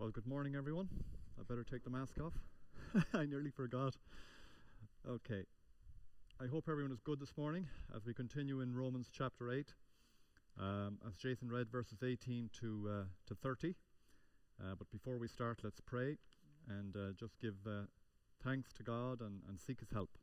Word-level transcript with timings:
Well, 0.00 0.08
good 0.08 0.26
morning, 0.26 0.56
everyone. 0.56 0.88
I 1.38 1.42
better 1.46 1.62
take 1.62 1.84
the 1.84 1.90
mask 1.90 2.14
off. 2.24 2.32
I 3.12 3.26
nearly 3.26 3.50
forgot. 3.50 3.96
Okay. 5.06 5.44
I 6.40 6.46
hope 6.46 6.70
everyone 6.70 6.90
is 6.90 7.02
good 7.02 7.20
this 7.20 7.36
morning 7.36 7.66
as 7.94 8.06
we 8.06 8.14
continue 8.14 8.62
in 8.62 8.74
Romans 8.74 9.10
chapter 9.12 9.52
8. 9.52 9.74
Um, 10.58 10.98
as 11.06 11.18
Jason 11.18 11.50
read 11.50 11.68
verses 11.70 11.98
18 12.02 12.48
to, 12.62 12.90
uh, 12.90 13.04
to 13.26 13.34
30. 13.34 13.74
Uh, 14.58 14.74
but 14.78 14.90
before 14.90 15.18
we 15.18 15.28
start, 15.28 15.60
let's 15.62 15.82
pray 15.82 16.16
and 16.66 16.96
uh, 16.96 17.12
just 17.20 17.38
give 17.38 17.56
uh, 17.66 17.82
thanks 18.42 18.72
to 18.78 18.82
God 18.82 19.20
and, 19.20 19.42
and 19.50 19.60
seek 19.60 19.80
His 19.80 19.90
help. 19.90 20.16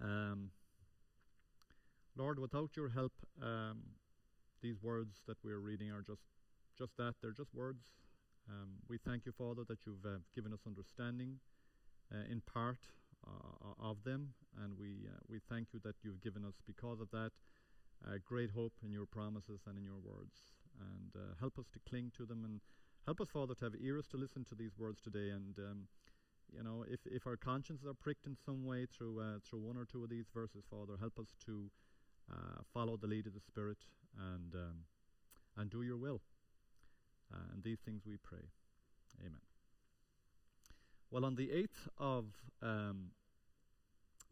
Um, 0.00 0.52
Lord, 2.16 2.38
without 2.38 2.76
your 2.76 2.90
help, 2.90 3.14
um, 3.42 3.80
these 4.62 4.80
words 4.80 5.22
that 5.26 5.38
we're 5.42 5.58
reading 5.58 5.90
are 5.90 6.02
just 6.02 6.22
just 6.78 6.96
that. 6.96 7.14
They're 7.20 7.32
just 7.32 7.52
words. 7.52 7.90
Um, 8.48 8.78
we 8.88 8.98
thank 8.98 9.26
you, 9.26 9.32
Father, 9.32 9.62
that 9.68 9.84
you've 9.84 10.06
uh, 10.06 10.18
given 10.34 10.52
us 10.52 10.60
understanding 10.66 11.40
uh, 12.14 12.24
in 12.30 12.40
part 12.40 12.78
uh, 13.26 13.90
of 13.90 14.04
them, 14.04 14.34
and 14.62 14.78
we 14.78 15.06
uh, 15.06 15.18
we 15.28 15.40
thank 15.50 15.68
you 15.72 15.80
that 15.84 15.96
you've 16.02 16.22
given 16.22 16.44
us, 16.44 16.54
because 16.66 17.00
of 17.00 17.10
that, 17.10 17.32
uh, 18.06 18.12
great 18.24 18.50
hope 18.50 18.72
in 18.84 18.92
your 18.92 19.06
promises 19.06 19.60
and 19.66 19.76
in 19.76 19.84
your 19.84 19.98
words. 20.02 20.36
And 20.78 21.10
uh, 21.16 21.34
help 21.40 21.58
us 21.58 21.66
to 21.72 21.80
cling 21.88 22.12
to 22.16 22.24
them, 22.24 22.44
and 22.44 22.60
help 23.04 23.20
us, 23.20 23.28
Father, 23.28 23.54
to 23.56 23.64
have 23.64 23.74
ears 23.80 24.06
to 24.08 24.16
listen 24.16 24.44
to 24.44 24.54
these 24.54 24.78
words 24.78 25.00
today. 25.02 25.30
And 25.30 25.58
um, 25.58 25.88
you 26.56 26.62
know, 26.62 26.84
if 26.88 27.00
if 27.04 27.26
our 27.26 27.36
consciences 27.36 27.86
are 27.86 27.94
pricked 27.94 28.26
in 28.26 28.36
some 28.36 28.64
way 28.64 28.86
through 28.86 29.20
through 29.44 29.60
one 29.60 29.76
or 29.76 29.84
two 29.84 30.04
of 30.04 30.10
these 30.10 30.26
verses, 30.32 30.64
Father, 30.70 30.94
help 31.00 31.18
us 31.18 31.34
to 31.46 31.70
follow 32.72 32.96
the 32.96 33.08
lead 33.08 33.26
of 33.26 33.34
the 33.34 33.40
Spirit 33.40 33.78
and 34.16 34.54
um, 34.54 34.84
and 35.56 35.70
do 35.70 35.82
your 35.82 35.96
will. 35.96 36.22
Uh, 37.32 37.52
and 37.52 37.62
these 37.62 37.78
things 37.84 38.02
we 38.06 38.16
pray. 38.16 38.50
Amen. 39.20 39.40
Well, 41.10 41.24
on 41.24 41.36
the 41.36 41.48
8th 41.48 41.88
of 41.98 42.24
um, 42.62 43.10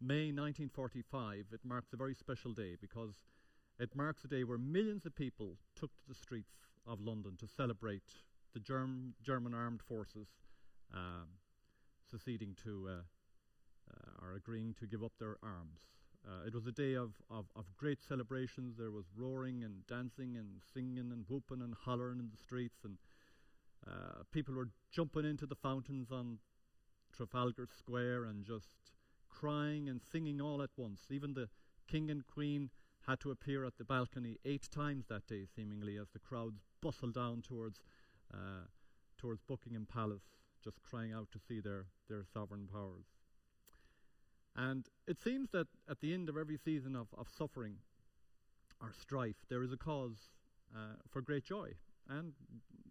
May 0.00 0.30
1945, 0.32 1.46
it 1.52 1.60
marks 1.64 1.92
a 1.92 1.96
very 1.96 2.14
special 2.14 2.52
day 2.52 2.76
because 2.80 3.14
it 3.78 3.94
marks 3.94 4.24
a 4.24 4.28
day 4.28 4.44
where 4.44 4.58
millions 4.58 5.06
of 5.06 5.14
people 5.14 5.56
took 5.74 5.90
to 5.96 6.08
the 6.08 6.14
streets 6.14 6.68
of 6.86 7.00
London 7.00 7.36
to 7.38 7.46
celebrate 7.46 8.02
the 8.54 8.60
Germ- 8.60 9.14
German 9.22 9.54
armed 9.54 9.82
forces 9.82 10.28
um, 10.94 11.28
seceding 12.10 12.56
to 12.64 12.88
uh, 12.88 12.92
uh, 13.90 14.24
or 14.26 14.34
agreeing 14.34 14.74
to 14.80 14.86
give 14.86 15.02
up 15.02 15.12
their 15.18 15.36
arms. 15.42 15.80
Uh, 16.26 16.44
it 16.46 16.54
was 16.54 16.66
a 16.66 16.72
day 16.72 16.94
of, 16.94 17.12
of, 17.30 17.46
of, 17.54 17.64
great 17.76 18.02
celebrations. 18.02 18.76
There 18.76 18.90
was 18.90 19.04
roaring 19.16 19.62
and 19.62 19.86
dancing 19.86 20.36
and 20.36 20.60
singing 20.74 21.12
and 21.12 21.24
whooping 21.28 21.62
and 21.62 21.72
hollering 21.72 22.18
in 22.18 22.30
the 22.30 22.36
streets, 22.36 22.78
and 22.82 22.96
uh, 23.86 24.22
people 24.32 24.54
were 24.54 24.70
jumping 24.90 25.24
into 25.24 25.46
the 25.46 25.54
fountains 25.54 26.10
on 26.10 26.38
Trafalgar 27.16 27.68
Square 27.78 28.24
and 28.24 28.44
just 28.44 28.70
crying 29.28 29.88
and 29.88 30.00
singing 30.02 30.40
all 30.40 30.62
at 30.62 30.70
once. 30.76 31.02
Even 31.10 31.34
the 31.34 31.48
king 31.86 32.10
and 32.10 32.26
queen 32.26 32.70
had 33.06 33.20
to 33.20 33.30
appear 33.30 33.64
at 33.64 33.78
the 33.78 33.84
balcony 33.84 34.36
eight 34.44 34.68
times 34.72 35.04
that 35.08 35.28
day, 35.28 35.44
seemingly, 35.54 35.96
as 35.96 36.08
the 36.12 36.18
crowds 36.18 36.60
bustled 36.82 37.14
down 37.14 37.40
towards 37.40 37.80
uh, 38.34 38.66
towards 39.16 39.42
Buckingham 39.42 39.86
Palace, 39.86 40.24
just 40.62 40.82
crying 40.82 41.12
out 41.12 41.30
to 41.32 41.38
see 41.38 41.60
their, 41.60 41.86
their 42.08 42.24
sovereign 42.24 42.68
powers. 42.70 43.06
And 44.56 44.86
it 45.06 45.20
seems 45.22 45.50
that 45.50 45.66
at 45.88 46.00
the 46.00 46.14
end 46.14 46.28
of 46.28 46.36
every 46.36 46.56
season 46.56 46.96
of, 46.96 47.08
of 47.16 47.28
suffering 47.28 47.76
or 48.80 48.92
strife, 48.98 49.36
there 49.50 49.62
is 49.62 49.72
a 49.72 49.76
cause 49.76 50.30
uh, 50.74 50.96
for 51.10 51.20
great 51.20 51.44
joy. 51.44 51.72
And 52.08 52.32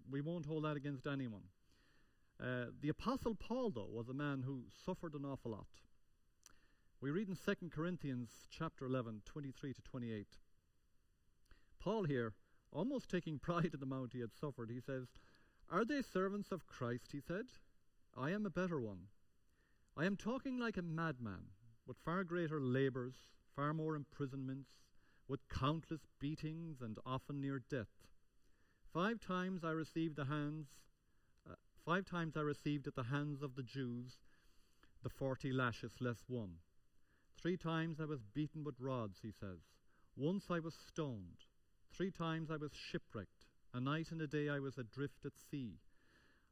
we 0.09 0.21
won't 0.21 0.45
hold 0.45 0.65
that 0.65 0.77
against 0.77 1.07
anyone. 1.07 1.43
Uh, 2.41 2.65
the 2.81 2.89
Apostle 2.89 3.35
Paul, 3.35 3.71
though, 3.71 3.89
was 3.91 4.09
a 4.09 4.13
man 4.13 4.43
who 4.45 4.63
suffered 4.85 5.13
an 5.15 5.25
awful 5.25 5.51
lot. 5.51 5.67
We 7.01 7.09
read 7.09 7.29
in 7.29 7.35
2 7.35 7.69
Corinthians 7.69 8.29
chapter 8.51 8.85
11, 8.85 9.21
23 9.25 9.73
to 9.73 9.81
28. 9.81 10.27
Paul 11.79 12.03
here, 12.03 12.33
almost 12.71 13.09
taking 13.09 13.39
pride 13.39 13.71
in 13.73 13.79
the 13.79 13.85
amount 13.85 14.13
he 14.13 14.19
had 14.19 14.33
suffered, 14.39 14.69
he 14.69 14.81
says, 14.81 15.07
Are 15.71 15.85
they 15.85 16.01
servants 16.01 16.51
of 16.51 16.67
Christ? 16.67 17.09
He 17.11 17.21
said. 17.21 17.45
I 18.17 18.31
am 18.31 18.45
a 18.45 18.49
better 18.49 18.79
one. 18.79 19.07
I 19.97 20.05
am 20.05 20.15
talking 20.15 20.57
like 20.57 20.77
a 20.77 20.81
madman, 20.81 21.51
with 21.87 21.97
far 22.03 22.23
greater 22.23 22.59
labours, 22.59 23.15
far 23.55 23.73
more 23.73 23.95
imprisonments, 23.95 24.69
with 25.27 25.47
countless 25.49 26.01
beatings, 26.19 26.81
and 26.81 26.97
often 27.05 27.41
near 27.41 27.59
death. 27.69 28.07
Five 28.93 29.19
times 29.19 29.63
I 29.63 29.71
received 29.71 30.15
the 30.15 30.25
hands, 30.25 30.67
uh, 31.49 31.55
five 31.85 32.05
times 32.05 32.37
I 32.37 32.41
received 32.41 32.87
at 32.87 32.95
the 32.95 33.03
hands 33.03 33.41
of 33.41 33.55
the 33.55 33.63
Jews 33.63 34.17
the 35.03 35.09
forty 35.09 35.51
lashes 35.51 35.93
less 35.99 36.23
one. 36.27 36.55
Three 37.39 37.57
times 37.57 37.99
I 37.99 38.05
was 38.05 38.23
beaten 38.33 38.63
with 38.63 38.79
rods, 38.79 39.19
he 39.21 39.31
says. 39.31 39.59
Once 40.15 40.45
I 40.49 40.59
was 40.59 40.73
stoned. 40.73 41.45
Three 41.95 42.09
times 42.09 42.49
I 42.49 42.57
was 42.57 42.71
shipwrecked. 42.73 43.45
A 43.73 43.79
night 43.79 44.11
and 44.11 44.21
a 44.21 44.27
day 44.27 44.49
I 44.49 44.59
was 44.59 44.79
adrift 44.79 45.25
at 45.25 45.33
sea 45.51 45.77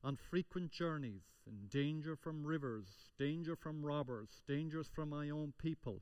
on 0.03 0.17
frequent 0.17 0.69
journeys, 0.69 1.23
in 1.47 1.67
danger 1.69 2.15
from 2.15 2.45
rivers, 2.45 2.87
danger 3.17 3.55
from 3.55 3.85
robbers, 3.85 4.41
dangers 4.47 4.89
from 4.93 5.09
my 5.09 5.29
own 5.29 5.53
people, 5.57 6.01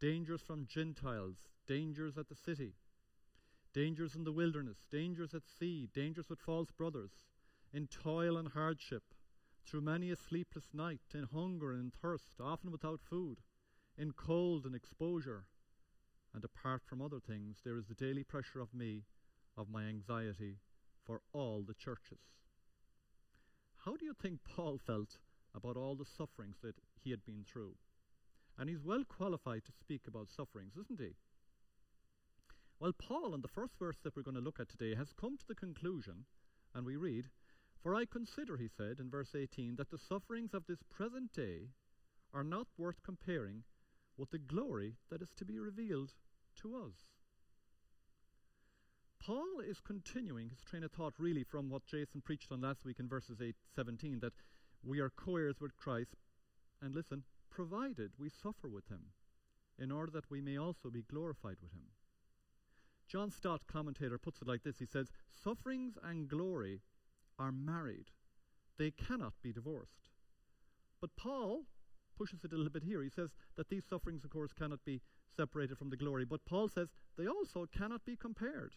dangers 0.00 0.40
from 0.40 0.66
Gentiles, 0.66 1.36
dangers 1.66 2.16
at 2.16 2.28
the 2.28 2.34
city, 2.34 2.72
dangers 3.74 4.14
in 4.14 4.24
the 4.24 4.32
wilderness, 4.32 4.86
dangers 4.90 5.34
at 5.34 5.42
sea, 5.58 5.88
dangers 5.92 6.30
with 6.30 6.38
false 6.38 6.70
brothers, 6.70 7.10
in 7.72 7.86
toil 7.86 8.38
and 8.38 8.48
hardship, 8.48 9.02
through 9.66 9.82
many 9.82 10.10
a 10.10 10.16
sleepless 10.16 10.68
night, 10.72 11.00
in 11.12 11.24
hunger 11.24 11.72
and 11.72 11.92
thirst, 11.92 12.40
often 12.40 12.70
without 12.70 13.00
food, 13.02 13.38
in 13.98 14.12
cold 14.12 14.64
and 14.64 14.74
exposure. 14.74 15.44
And 16.32 16.44
apart 16.44 16.82
from 16.86 17.02
other 17.02 17.20
things, 17.20 17.58
there 17.64 17.76
is 17.76 17.86
the 17.86 17.94
daily 17.94 18.24
pressure 18.24 18.60
of 18.60 18.74
me, 18.74 19.04
of 19.56 19.70
my 19.70 19.84
anxiety 19.84 20.58
for 21.04 21.20
all 21.32 21.62
the 21.66 21.74
churches. 21.74 22.20
How 23.84 23.96
do 23.96 24.06
you 24.06 24.14
think 24.14 24.40
Paul 24.44 24.78
felt 24.78 25.18
about 25.54 25.76
all 25.76 25.94
the 25.94 26.06
sufferings 26.06 26.56
that 26.62 26.76
he 27.02 27.10
had 27.10 27.24
been 27.26 27.44
through? 27.44 27.74
And 28.56 28.70
he's 28.70 28.82
well 28.82 29.04
qualified 29.04 29.64
to 29.66 29.72
speak 29.72 30.06
about 30.06 30.30
sufferings, 30.30 30.72
isn't 30.76 31.00
he? 31.00 31.16
Well, 32.80 32.92
Paul, 32.92 33.34
in 33.34 33.42
the 33.42 33.48
first 33.48 33.74
verse 33.78 33.98
that 34.02 34.16
we're 34.16 34.22
going 34.22 34.36
to 34.36 34.40
look 34.40 34.58
at 34.58 34.70
today, 34.70 34.94
has 34.94 35.12
come 35.12 35.36
to 35.36 35.46
the 35.46 35.54
conclusion, 35.54 36.24
and 36.74 36.86
we 36.86 36.96
read, 36.96 37.28
For 37.82 37.94
I 37.94 38.06
consider, 38.06 38.56
he 38.56 38.68
said 38.68 39.00
in 39.00 39.10
verse 39.10 39.34
18, 39.34 39.76
that 39.76 39.90
the 39.90 39.98
sufferings 39.98 40.54
of 40.54 40.66
this 40.66 40.82
present 40.88 41.32
day 41.32 41.68
are 42.32 42.44
not 42.44 42.68
worth 42.78 43.02
comparing 43.02 43.64
with 44.16 44.30
the 44.30 44.38
glory 44.38 44.94
that 45.10 45.20
is 45.20 45.34
to 45.36 45.44
be 45.44 45.58
revealed 45.58 46.14
to 46.62 46.76
us. 46.76 47.10
Paul 49.24 49.60
is 49.66 49.80
continuing 49.80 50.50
his 50.50 50.60
train 50.60 50.84
of 50.84 50.92
thought 50.92 51.14
really 51.18 51.44
from 51.44 51.70
what 51.70 51.86
Jason 51.86 52.20
preached 52.20 52.52
on 52.52 52.60
last 52.60 52.84
week 52.84 52.98
in 53.00 53.08
verses 53.08 53.40
8 53.40 53.56
17 53.74 54.20
that 54.20 54.34
we 54.84 55.00
are 55.00 55.08
co 55.08 55.36
heirs 55.36 55.62
with 55.62 55.74
Christ, 55.78 56.16
and 56.82 56.94
listen, 56.94 57.22
provided 57.50 58.12
we 58.18 58.28
suffer 58.28 58.68
with 58.68 58.88
him, 58.88 59.12
in 59.78 59.90
order 59.90 60.12
that 60.12 60.30
we 60.30 60.42
may 60.42 60.58
also 60.58 60.90
be 60.90 61.04
glorified 61.10 61.56
with 61.62 61.72
him. 61.72 61.86
John 63.08 63.30
Stott, 63.30 63.66
commentator, 63.66 64.18
puts 64.18 64.42
it 64.42 64.48
like 64.48 64.62
this 64.62 64.78
He 64.78 64.84
says, 64.84 65.10
Sufferings 65.30 65.96
and 66.02 66.28
glory 66.28 66.82
are 67.38 67.52
married, 67.52 68.10
they 68.78 68.90
cannot 68.90 69.32
be 69.42 69.54
divorced. 69.54 70.02
But 71.00 71.16
Paul 71.16 71.62
pushes 72.18 72.44
it 72.44 72.52
a 72.52 72.56
little 72.56 72.70
bit 72.70 72.82
here. 72.82 73.02
He 73.02 73.08
says 73.08 73.30
that 73.56 73.70
these 73.70 73.86
sufferings, 73.88 74.22
of 74.24 74.30
course, 74.30 74.52
cannot 74.52 74.84
be 74.84 75.00
separated 75.34 75.78
from 75.78 75.88
the 75.88 75.96
glory. 75.96 76.26
But 76.26 76.44
Paul 76.44 76.68
says 76.68 76.88
they 77.16 77.26
also 77.26 77.66
cannot 77.74 78.04
be 78.04 78.16
compared. 78.16 78.74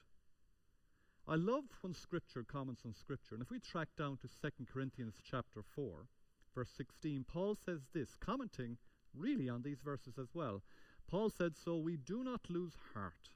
I 1.30 1.36
love 1.36 1.66
when 1.82 1.94
Scripture 1.94 2.46
comments 2.50 2.84
on 2.86 2.94
Scripture. 2.94 3.36
And 3.36 3.42
if 3.42 3.50
we 3.50 3.60
track 3.60 3.90
down 3.98 4.18
to 4.18 4.30
2 4.30 4.66
Corinthians 4.72 5.16
chapter 5.30 5.62
4, 5.62 6.08
verse 6.56 6.70
16, 6.78 7.26
Paul 7.28 7.58
says 7.66 7.82
this, 7.94 8.16
commenting 8.22 8.78
really 9.14 9.50
on 9.50 9.62
these 9.62 9.82
verses 9.84 10.18
as 10.18 10.30
well. 10.34 10.64
Paul 11.10 11.30
said, 11.30 11.58
So 11.58 11.76
we 11.76 11.98
do 11.98 12.24
not 12.24 12.50
lose 12.50 12.74
heart. 12.94 13.32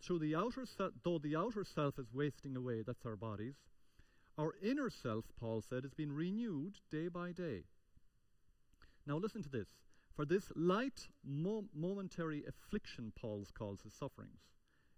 Through 0.00 0.18
the 0.18 0.34
outer 0.34 0.66
se- 0.66 0.96
though 1.04 1.18
the 1.18 1.36
outer 1.36 1.62
self 1.62 2.00
is 2.00 2.12
wasting 2.12 2.56
away, 2.56 2.82
that's 2.82 3.06
our 3.06 3.14
bodies, 3.14 3.54
our 4.36 4.54
inner 4.60 4.90
self, 4.90 5.26
Paul 5.38 5.62
said, 5.62 5.84
is 5.84 5.94
being 5.94 6.10
renewed 6.10 6.78
day 6.90 7.06
by 7.06 7.30
day. 7.30 7.62
Now 9.06 9.18
listen 9.18 9.42
to 9.44 9.48
this. 9.48 9.68
For 10.16 10.24
this 10.24 10.50
light 10.56 11.08
mo- 11.24 11.68
momentary 11.72 12.44
affliction, 12.44 13.12
Paul 13.14 13.46
calls 13.54 13.82
his 13.82 13.94
sufferings 13.94 14.40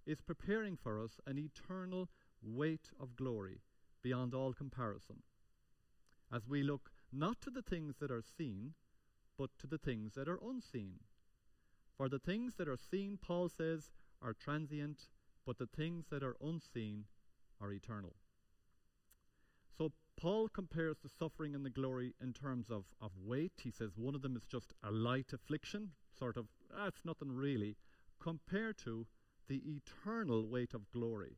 is 0.06 0.20
preparing 0.20 0.76
for 0.76 1.02
us 1.02 1.20
an 1.26 1.38
eternal 1.38 2.08
weight 2.42 2.90
of 3.00 3.16
glory 3.16 3.60
beyond 4.02 4.34
all 4.34 4.52
comparison. 4.52 5.22
As 6.32 6.46
we 6.46 6.62
look 6.62 6.90
not 7.12 7.40
to 7.42 7.50
the 7.50 7.62
things 7.62 7.96
that 8.00 8.10
are 8.10 8.22
seen, 8.22 8.74
but 9.38 9.50
to 9.58 9.66
the 9.66 9.78
things 9.78 10.14
that 10.14 10.28
are 10.28 10.40
unseen. 10.44 11.00
For 11.96 12.08
the 12.08 12.18
things 12.18 12.54
that 12.56 12.68
are 12.68 12.76
seen, 12.76 13.18
Paul 13.20 13.48
says, 13.48 13.92
are 14.20 14.32
transient, 14.32 15.08
but 15.46 15.58
the 15.58 15.66
things 15.66 16.06
that 16.10 16.22
are 16.22 16.36
unseen 16.42 17.04
are 17.60 17.72
eternal. 17.72 18.14
So 19.76 19.92
Paul 20.16 20.48
compares 20.48 20.98
the 20.98 21.08
suffering 21.08 21.54
and 21.54 21.64
the 21.64 21.70
glory 21.70 22.14
in 22.20 22.32
terms 22.32 22.70
of, 22.70 22.84
of 23.00 23.10
weight. 23.22 23.52
He 23.62 23.70
says 23.70 23.92
one 23.96 24.14
of 24.14 24.22
them 24.22 24.36
is 24.36 24.46
just 24.46 24.72
a 24.82 24.90
light 24.90 25.32
affliction, 25.32 25.90
sort 26.16 26.36
of, 26.36 26.46
that's 26.76 27.00
ah, 27.04 27.08
nothing 27.08 27.32
really, 27.32 27.76
compared 28.20 28.78
to 28.78 29.06
the 29.48 29.62
eternal 29.66 30.46
weight 30.46 30.74
of 30.74 30.90
glory. 30.90 31.36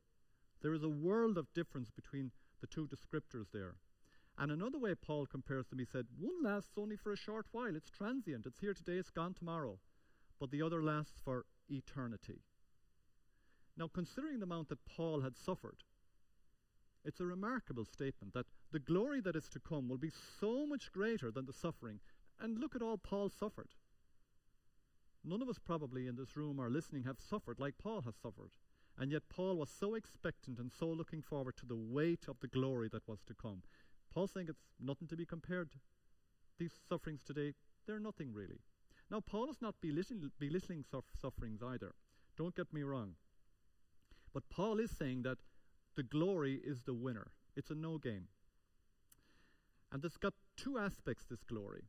There 0.62 0.74
is 0.74 0.82
a 0.82 0.88
world 0.88 1.38
of 1.38 1.52
difference 1.54 1.90
between 1.90 2.30
the 2.60 2.66
two 2.66 2.88
descriptors 2.88 3.46
there. 3.52 3.76
And 4.38 4.50
another 4.50 4.78
way 4.78 4.94
Paul 4.94 5.26
compares 5.26 5.66
them, 5.68 5.78
he 5.78 5.84
said, 5.84 6.06
one 6.18 6.42
lasts 6.42 6.76
only 6.76 6.96
for 6.96 7.12
a 7.12 7.16
short 7.16 7.46
while. 7.52 7.74
It's 7.74 7.90
transient. 7.90 8.46
It's 8.46 8.60
here 8.60 8.74
today, 8.74 8.94
it's 8.96 9.10
gone 9.10 9.34
tomorrow. 9.34 9.78
But 10.38 10.50
the 10.50 10.62
other 10.62 10.82
lasts 10.82 11.20
for 11.24 11.46
eternity. 11.70 12.40
Now, 13.78 13.88
considering 13.92 14.38
the 14.38 14.44
amount 14.44 14.68
that 14.68 14.84
Paul 14.86 15.20
had 15.20 15.36
suffered, 15.36 15.84
it's 17.04 17.20
a 17.20 17.26
remarkable 17.26 17.84
statement 17.84 18.34
that 18.34 18.46
the 18.72 18.78
glory 18.78 19.20
that 19.20 19.36
is 19.36 19.48
to 19.50 19.60
come 19.60 19.88
will 19.88 19.98
be 19.98 20.10
so 20.40 20.66
much 20.66 20.92
greater 20.92 21.30
than 21.30 21.46
the 21.46 21.52
suffering. 21.52 22.00
And 22.40 22.58
look 22.58 22.74
at 22.74 22.82
all 22.82 22.98
Paul 22.98 23.30
suffered. 23.30 23.68
None 25.28 25.42
of 25.42 25.48
us 25.48 25.58
probably 25.58 26.06
in 26.06 26.14
this 26.14 26.36
room 26.36 26.60
or 26.60 26.70
listening 26.70 27.02
have 27.02 27.18
suffered 27.18 27.58
like 27.58 27.78
Paul 27.78 28.02
has 28.02 28.14
suffered. 28.14 28.52
And 28.96 29.10
yet 29.10 29.28
Paul 29.28 29.56
was 29.56 29.68
so 29.68 29.94
expectant 29.94 30.58
and 30.58 30.70
so 30.70 30.86
looking 30.86 31.20
forward 31.20 31.56
to 31.56 31.66
the 31.66 31.76
weight 31.76 32.26
of 32.28 32.38
the 32.40 32.46
glory 32.46 32.88
that 32.92 33.06
was 33.08 33.18
to 33.26 33.34
come. 33.34 33.62
Paul's 34.14 34.30
saying 34.30 34.46
it's 34.48 34.62
nothing 34.80 35.08
to 35.08 35.16
be 35.16 35.26
compared. 35.26 35.70
These 36.58 36.72
sufferings 36.88 37.22
today, 37.24 37.54
they're 37.86 37.98
nothing 37.98 38.32
really. 38.32 38.60
Now, 39.10 39.20
Paul 39.20 39.50
is 39.50 39.60
not 39.60 39.74
belittling, 39.82 40.30
belittling 40.38 40.84
sufferings 41.20 41.60
either. 41.62 41.92
Don't 42.38 42.54
get 42.54 42.72
me 42.72 42.82
wrong. 42.82 43.16
But 44.32 44.48
Paul 44.48 44.78
is 44.78 44.90
saying 44.90 45.22
that 45.22 45.38
the 45.96 46.02
glory 46.02 46.60
is 46.64 46.82
the 46.82 46.94
winner. 46.94 47.32
It's 47.56 47.70
a 47.70 47.74
no 47.74 47.98
game. 47.98 48.28
And 49.92 50.04
it's 50.04 50.16
got 50.16 50.34
two 50.56 50.78
aspects, 50.78 51.24
this 51.28 51.42
glory. 51.42 51.84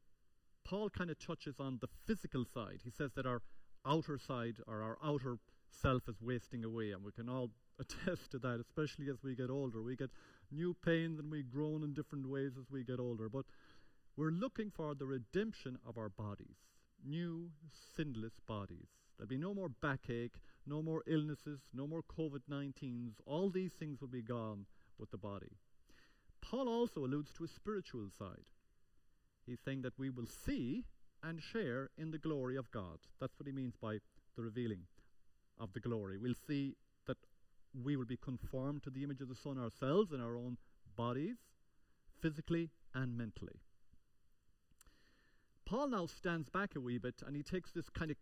Paul 0.68 0.90
kind 0.90 1.10
of 1.10 1.18
touches 1.18 1.62
on 1.62 1.78
the 1.80 1.88
physical 2.06 2.44
side. 2.44 2.82
He 2.84 2.90
says 2.90 3.12
that 3.16 3.26
our 3.26 3.42
outer 3.86 4.18
side 4.18 4.58
or 4.68 4.82
our 4.82 4.98
outer 5.02 5.38
self 5.70 6.10
is 6.10 6.22
wasting 6.22 6.66
away, 6.66 6.92
and 6.92 7.06
we 7.06 7.12
can 7.14 7.30
all 7.30 7.52
attest 7.80 8.32
to 8.32 8.40
that, 8.40 8.60
especially 8.60 9.08
as 9.10 9.24
we 9.24 9.34
get 9.34 9.50
older. 9.50 9.82
We 9.82 9.96
get 9.96 10.10
new 10.52 10.74
pains 10.74 11.20
and 11.20 11.32
we 11.32 11.44
groan 11.44 11.84
in 11.84 11.94
different 11.94 12.28
ways 12.28 12.54
as 12.60 12.70
we 12.70 12.84
get 12.84 13.00
older. 13.00 13.30
But 13.30 13.46
we're 14.18 14.32
looking 14.32 14.70
for 14.70 14.94
the 14.94 15.06
redemption 15.06 15.78
of 15.88 15.98
our 15.98 16.10
bodies, 16.10 16.58
new, 17.06 17.52
sinless 17.96 18.40
bodies. 18.46 18.90
There'll 19.18 19.30
be 19.30 19.38
no 19.38 19.54
more 19.54 19.70
backache, 19.70 20.36
no 20.66 20.82
more 20.82 21.02
illnesses, 21.08 21.62
no 21.74 21.88
more 21.88 22.02
COVID 22.04 22.42
19s. 22.52 23.14
All 23.26 23.50
these 23.50 23.72
things 23.72 24.02
will 24.02 24.10
be 24.10 24.22
gone 24.22 24.66
with 25.00 25.12
the 25.12 25.18
body. 25.18 25.56
Paul 26.42 26.68
also 26.68 27.06
alludes 27.06 27.32
to 27.34 27.46
a 27.46 27.48
spiritual 27.48 28.10
side. 28.18 28.46
He's 29.48 29.62
saying 29.64 29.82
that 29.84 29.98
we 29.98 30.10
will 30.10 30.28
see 30.28 30.84
and 31.24 31.42
share 31.42 31.90
in 31.98 32.12
the 32.12 32.18
glory 32.18 32.58
of 32.58 32.70
God. 32.72 33.00
That's 33.20 33.40
what 33.40 33.48
he 33.48 33.54
means 33.54 33.76
by 33.82 34.00
the 34.36 34.44
revealing 34.44 34.82
of 35.60 35.74
the 35.74 35.80
glory. 35.80 36.18
We'll 36.18 36.36
see 36.48 36.76
that 37.08 37.18
we 37.84 37.96
will 37.96 38.06
be 38.06 38.18
conformed 38.18 38.84
to 38.84 38.90
the 38.90 39.04
image 39.04 39.22
of 39.22 39.30
the 39.30 39.36
Son 39.36 39.58
ourselves 39.58 40.12
in 40.12 40.22
our 40.22 40.38
own 40.38 40.58
bodies, 40.96 41.38
physically 42.22 42.70
and 42.94 43.18
mentally. 43.18 43.62
Paul 45.66 45.88
now 45.88 46.06
stands 46.06 46.50
back 46.50 46.76
a 46.76 46.80
wee 46.80 46.98
bit 46.98 47.22
and 47.26 47.36
he 47.36 47.44
takes 47.44 47.72
this 47.72 47.90
kind 47.90 48.12
of 48.12 48.18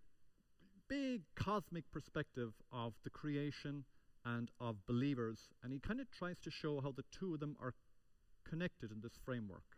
big 0.88 1.24
cosmic 1.36 1.92
perspective 1.92 2.54
of 2.72 2.94
the 3.04 3.10
creation 3.10 3.86
and 4.24 4.50
of 4.60 4.86
believers, 4.88 5.40
and 5.64 5.72
he 5.72 5.80
kind 5.80 6.00
of 6.00 6.10
tries 6.12 6.40
to 6.40 6.50
show 6.50 6.82
how 6.82 6.92
the 6.92 7.04
two 7.12 7.36
of 7.36 7.40
them 7.40 7.56
are 7.62 7.74
connected 8.48 8.92
in 8.92 9.02
this 9.02 9.14
framework. 9.24 9.75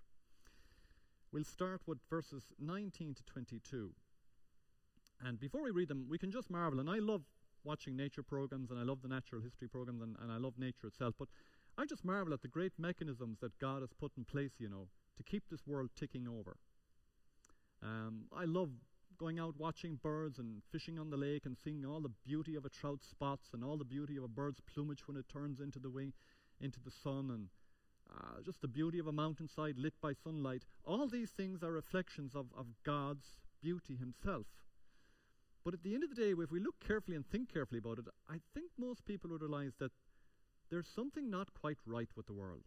We'll 1.38 1.44
start 1.44 1.82
with 1.86 2.00
verses 2.10 2.42
19 2.58 3.14
to 3.14 3.24
22. 3.26 3.92
And 5.24 5.40
before 5.40 5.62
we 5.62 5.70
read 5.70 5.88
them, 5.88 6.08
we 6.10 6.18
can 6.18 6.32
just 6.32 6.50
marvel, 6.50 6.80
and 6.80 6.90
I 6.90 6.98
love 6.98 7.22
watching 7.64 7.96
nature 7.96 8.24
programs 8.24 8.72
and 8.72 8.80
I 8.80 8.82
love 8.82 9.04
the 9.04 9.08
natural 9.08 9.44
history 9.44 9.68
programs 9.68 10.02
and, 10.02 10.16
and 10.20 10.32
I 10.32 10.38
love 10.38 10.54
nature 10.58 10.88
itself, 10.88 11.14
but 11.20 11.28
I 11.78 11.86
just 11.86 12.04
marvel 12.04 12.34
at 12.34 12.42
the 12.42 12.48
great 12.48 12.72
mechanisms 12.80 13.38
that 13.42 13.60
God 13.60 13.82
has 13.82 13.94
put 13.94 14.14
in 14.18 14.26
place, 14.26 14.54
you 14.58 14.68
know, 14.68 14.88
to 15.16 15.22
keep 15.22 15.44
this 15.52 15.68
world 15.68 15.92
ticking 15.96 16.28
over. 16.28 16.58
Um, 17.84 18.24
I 18.36 18.46
love 18.46 18.72
going 19.20 19.38
out 19.38 19.54
watching 19.60 20.00
birds 20.02 20.40
and 20.40 20.64
fishing 20.72 20.98
on 20.98 21.12
the 21.12 21.18
lake 21.18 21.46
and 21.46 21.56
seeing 21.56 21.86
all 21.86 22.02
the 22.02 22.14
beauty 22.26 22.56
of 22.56 22.66
a 22.66 22.70
trout 22.70 23.02
spots 23.08 23.50
and 23.54 23.64
all 23.64 23.78
the 23.78 23.86
beauty 23.86 24.18
of 24.18 24.24
a 24.24 24.28
bird's 24.28 24.62
plumage 24.62 25.08
when 25.08 25.18
it 25.18 25.30
turns 25.30 25.60
into 25.60 25.78
the 25.78 25.92
wing, 25.92 26.14
into 26.60 26.80
the 26.84 26.90
sun 26.90 27.30
and 27.30 27.50
uh, 28.12 28.42
just 28.44 28.62
the 28.62 28.68
beauty 28.68 29.00
of 29.00 29.08
a 29.08 29.12
mountainside 29.12 29.78
lit 29.78 29.94
by 30.02 30.14
sunlight. 30.14 30.64
All 30.86 31.08
these 31.08 31.32
things 31.32 31.64
are 31.64 31.72
reflections 31.72 32.36
of, 32.36 32.48
of 32.58 32.68
God's 32.84 33.38
beauty 33.62 33.96
Himself. 33.96 34.48
But 35.64 35.74
at 35.74 35.84
the 35.84 35.94
end 35.94 36.04
of 36.04 36.10
the 36.10 36.16
day, 36.16 36.32
if 36.32 36.52
we 36.52 36.60
look 36.60 36.80
carefully 36.80 37.16
and 37.18 37.26
think 37.28 37.52
carefully 37.52 37.80
about 37.80 38.00
it, 38.00 38.06
I 38.30 38.40
think 38.54 38.72
most 38.78 39.06
people 39.06 39.32
would 39.32 39.42
realize 39.42 39.74
that 39.80 39.92
there's 40.70 40.88
something 40.88 41.30
not 41.30 41.54
quite 41.54 41.80
right 41.86 42.10
with 42.16 42.28
the 42.28 42.34
world. 42.34 42.66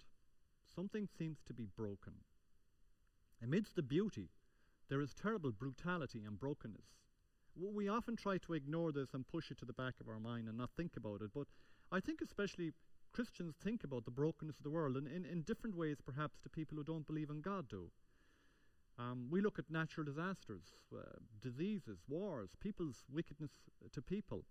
Something 0.75 1.09
seems 1.19 1.39
to 1.47 1.55
be 1.55 1.67
broken. 1.77 2.13
Amidst 3.43 3.75
the 3.77 3.83
beauty, 3.83 4.29
there 4.89 5.01
is 5.01 5.15
terrible 5.15 5.51
brutality 5.51 6.23
and 6.27 6.39
brokenness. 6.39 6.85
We 7.57 7.89
often 7.89 8.17
try 8.17 8.39
to 8.39 8.55
ignore 8.55 8.93
this 8.93 9.15
and 9.15 9.27
push 9.27 9.51
it 9.51 9.59
to 9.59 9.65
the 9.65 9.73
back 9.73 9.95
of 10.01 10.09
our 10.09 10.21
mind 10.21 10.49
and 10.49 10.59
not 10.59 10.71
think 10.77 10.97
about 10.97 11.23
it, 11.23 11.31
but 11.35 11.47
I 11.91 12.01
think 12.01 12.21
especially 12.21 12.73
Christians 13.13 13.55
think 13.63 13.85
about 13.85 14.05
the 14.05 14.11
brokenness 14.11 14.59
of 14.59 14.63
the 14.63 14.71
world 14.71 14.97
in, 14.97 15.07
in, 15.07 15.25
in 15.25 15.43
different 15.43 15.77
ways, 15.77 15.99
perhaps, 16.05 16.41
to 16.41 16.49
people 16.49 16.77
who 16.77 16.85
don't 16.85 17.07
believe 17.07 17.31
in 17.31 17.41
God 17.41 17.69
do. 17.69 17.91
Um, 18.99 19.29
we 19.31 19.41
look 19.41 19.59
at 19.59 19.71
natural 19.71 20.05
disasters, 20.05 20.63
uh, 20.95 21.01
diseases, 21.41 21.99
wars, 22.09 22.51
people's 22.61 23.05
wickedness 23.13 23.51
to 23.93 24.03
people, 24.03 24.45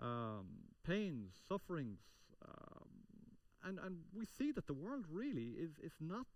um, 0.00 0.46
pains, 0.86 1.34
sufferings, 1.48 2.00
um, 2.46 2.88
and, 3.64 3.78
and 3.78 3.96
we 4.14 4.26
see 4.26 4.52
that 4.52 4.66
the 4.66 4.74
world 4.74 5.06
really 5.10 5.54
is, 5.58 5.78
is 5.82 5.94
not 6.00 6.26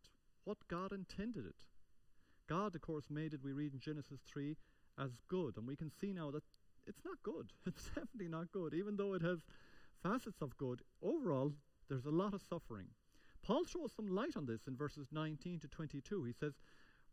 what 0.45 0.57
God 0.69 0.93
intended 0.93 1.47
it. 1.47 1.65
God, 2.49 2.75
of 2.75 2.81
course, 2.81 3.05
made 3.11 3.35
it, 3.35 3.41
we 3.45 3.53
read 3.53 3.75
in 3.75 3.81
Genesis 3.81 4.21
3, 4.27 4.57
as 4.99 5.11
good. 5.29 5.57
And 5.57 5.67
we 5.67 5.77
can 5.77 5.91
see 5.91 6.13
now 6.13 6.31
that 6.31 6.43
it's 6.87 7.05
not 7.05 7.23
good. 7.23 7.53
It's 7.67 7.85
definitely 7.85 8.29
not 8.29 8.51
good. 8.51 8.75
Even 8.75 8.97
though 8.97 9.13
it 9.13 9.23
has 9.23 9.41
facets 10.03 10.43
of 10.43 10.57
good, 10.57 10.83
overall, 11.03 11.53
there's 11.89 12.07
a 12.07 12.11
lot 12.11 12.35
of 12.35 12.43
suffering. 12.43 12.89
Paul 13.43 13.65
throws 13.65 13.93
some 13.95 14.09
light 14.09 14.37
on 14.37 14.47
this 14.47 14.67
in 14.67 14.77
verses 14.77 15.09
19 15.11 15.61
to 15.61 15.69
22. 15.69 16.25
He 16.25 16.33
says, 16.33 16.55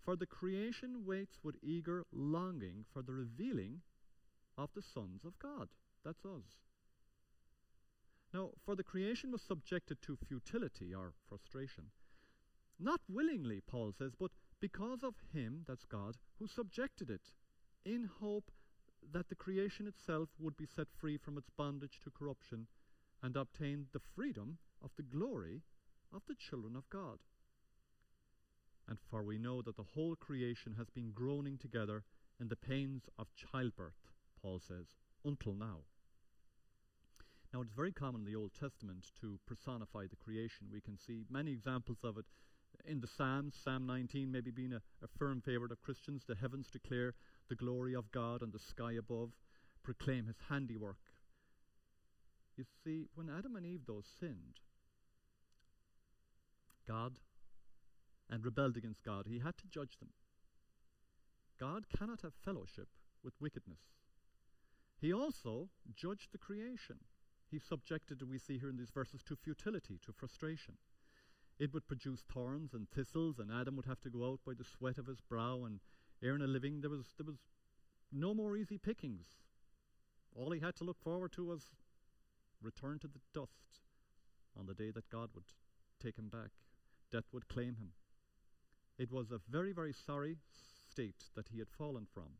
For 0.03 0.15
the 0.15 0.25
creation 0.25 1.05
waits 1.05 1.39
with 1.43 1.55
eager 1.63 2.05
longing 2.11 2.85
for 2.91 3.01
the 3.01 3.13
revealing 3.13 3.81
of 4.57 4.69
the 4.75 4.81
sons 4.81 5.23
of 5.23 5.39
God. 5.39 5.69
That's 6.03 6.25
us. 6.25 6.57
Now, 8.33 8.49
for 8.65 8.75
the 8.75 8.83
creation 8.83 9.31
was 9.31 9.41
subjected 9.41 10.01
to 10.01 10.17
futility 10.17 10.93
or 10.93 11.13
frustration. 11.29 11.85
Not 12.77 12.99
willingly, 13.07 13.61
Paul 13.61 13.93
says, 13.97 14.13
but 14.19 14.31
because 14.59 15.03
of 15.03 15.15
him, 15.33 15.63
that's 15.67 15.85
God, 15.85 16.17
who 16.37 16.47
subjected 16.47 17.09
it, 17.09 17.31
in 17.85 18.09
hope 18.19 18.51
that 19.13 19.29
the 19.29 19.35
creation 19.35 19.87
itself 19.87 20.29
would 20.39 20.57
be 20.57 20.65
set 20.65 20.87
free 20.91 21.17
from 21.17 21.37
its 21.37 21.49
bondage 21.49 22.01
to 22.03 22.11
corruption 22.11 22.67
and 23.25 23.35
obtain 23.35 23.87
the 23.91 24.01
freedom 24.15 24.59
of 24.83 24.91
the 24.97 25.03
glory 25.03 25.63
of 26.13 26.21
the 26.27 26.35
children 26.35 26.75
of 26.75 26.87
God. 26.91 27.17
And 28.87 28.99
for 29.09 29.23
we 29.23 29.39
know 29.39 29.63
that 29.63 29.77
the 29.77 29.91
whole 29.95 30.15
creation 30.15 30.75
has 30.77 30.91
been 30.91 31.11
groaning 31.11 31.57
together 31.57 32.03
in 32.39 32.49
the 32.49 32.55
pains 32.55 33.01
of 33.17 33.25
childbirth, 33.33 33.97
Paul 34.39 34.61
says, 34.67 34.85
until 35.25 35.55
now. 35.55 35.79
Now, 37.51 37.61
it's 37.61 37.73
very 37.75 37.91
common 37.91 38.21
in 38.21 38.27
the 38.27 38.35
Old 38.35 38.51
Testament 38.53 39.07
to 39.21 39.39
personify 39.47 40.05
the 40.07 40.23
creation. 40.23 40.67
We 40.71 40.81
can 40.81 40.99
see 40.99 41.25
many 41.27 41.51
examples 41.51 41.97
of 42.03 42.19
it 42.19 42.25
in 42.85 42.99
the 42.99 43.07
Psalms, 43.07 43.55
Psalm 43.63 43.87
19 43.87 44.31
maybe 44.31 44.51
being 44.51 44.73
a, 44.73 44.81
a 45.03 45.07
firm 45.17 45.41
favourite 45.41 45.71
of 45.71 45.81
Christians, 45.81 46.23
the 46.27 46.35
heavens 46.35 46.67
declare 46.71 47.15
the 47.49 47.55
glory 47.55 47.95
of 47.95 48.11
God 48.11 48.43
and 48.43 48.53
the 48.53 48.59
sky 48.59 48.93
above 48.93 49.31
proclaim 49.83 50.27
his 50.27 50.35
handiwork. 50.49 50.97
You 52.57 52.63
see, 52.83 53.07
when 53.15 53.29
Adam 53.29 53.55
and 53.55 53.65
Eve, 53.65 53.81
though, 53.85 54.03
sinned, 54.19 54.59
God 56.87 57.19
and 58.29 58.45
rebelled 58.45 58.77
against 58.77 59.03
God, 59.03 59.25
he 59.27 59.39
had 59.39 59.57
to 59.57 59.67
judge 59.67 59.97
them. 59.99 60.09
God 61.59 61.85
cannot 61.89 62.21
have 62.21 62.33
fellowship 62.33 62.87
with 63.23 63.33
wickedness. 63.39 63.79
He 64.99 65.11
also 65.13 65.69
judged 65.95 66.31
the 66.31 66.37
creation. 66.37 66.97
He 67.51 67.59
subjected, 67.59 68.21
we 68.27 68.39
see 68.39 68.57
here 68.57 68.69
in 68.69 68.77
these 68.77 68.89
verses, 68.89 69.21
to 69.23 69.35
futility, 69.35 69.99
to 70.05 70.11
frustration. 70.11 70.75
It 71.59 71.73
would 71.73 71.87
produce 71.87 72.21
thorns 72.21 72.73
and 72.73 72.89
thistles, 72.89 73.39
and 73.39 73.51
Adam 73.51 73.75
would 73.75 73.85
have 73.85 74.01
to 74.01 74.09
go 74.09 74.29
out 74.31 74.39
by 74.45 74.53
the 74.53 74.63
sweat 74.63 74.97
of 74.97 75.07
his 75.07 75.21
brow 75.21 75.63
and 75.65 75.79
earn 76.23 76.41
a 76.41 76.47
living. 76.47 76.81
There 76.81 76.89
was, 76.89 77.13
there 77.17 77.25
was 77.25 77.37
no 78.11 78.33
more 78.33 78.57
easy 78.57 78.77
pickings. 78.77 79.27
All 80.35 80.51
he 80.51 80.59
had 80.59 80.75
to 80.77 80.83
look 80.83 80.99
forward 81.01 81.31
to 81.33 81.45
was 81.45 81.69
return 82.65 82.99
to 82.99 83.07
the 83.07 83.21
dust 83.33 83.79
on 84.57 84.65
the 84.65 84.73
day 84.73 84.91
that 84.91 85.09
God 85.09 85.29
would 85.35 85.45
take 86.01 86.17
him 86.17 86.29
back. 86.29 86.51
death 87.11 87.25
would 87.31 87.47
claim 87.47 87.75
him. 87.75 87.91
It 88.97 89.11
was 89.11 89.31
a 89.31 89.39
very, 89.49 89.71
very 89.71 89.93
sorry 89.93 90.37
state 90.89 91.25
that 91.35 91.49
he 91.49 91.59
had 91.59 91.69
fallen 91.69 92.07
from. 92.11 92.39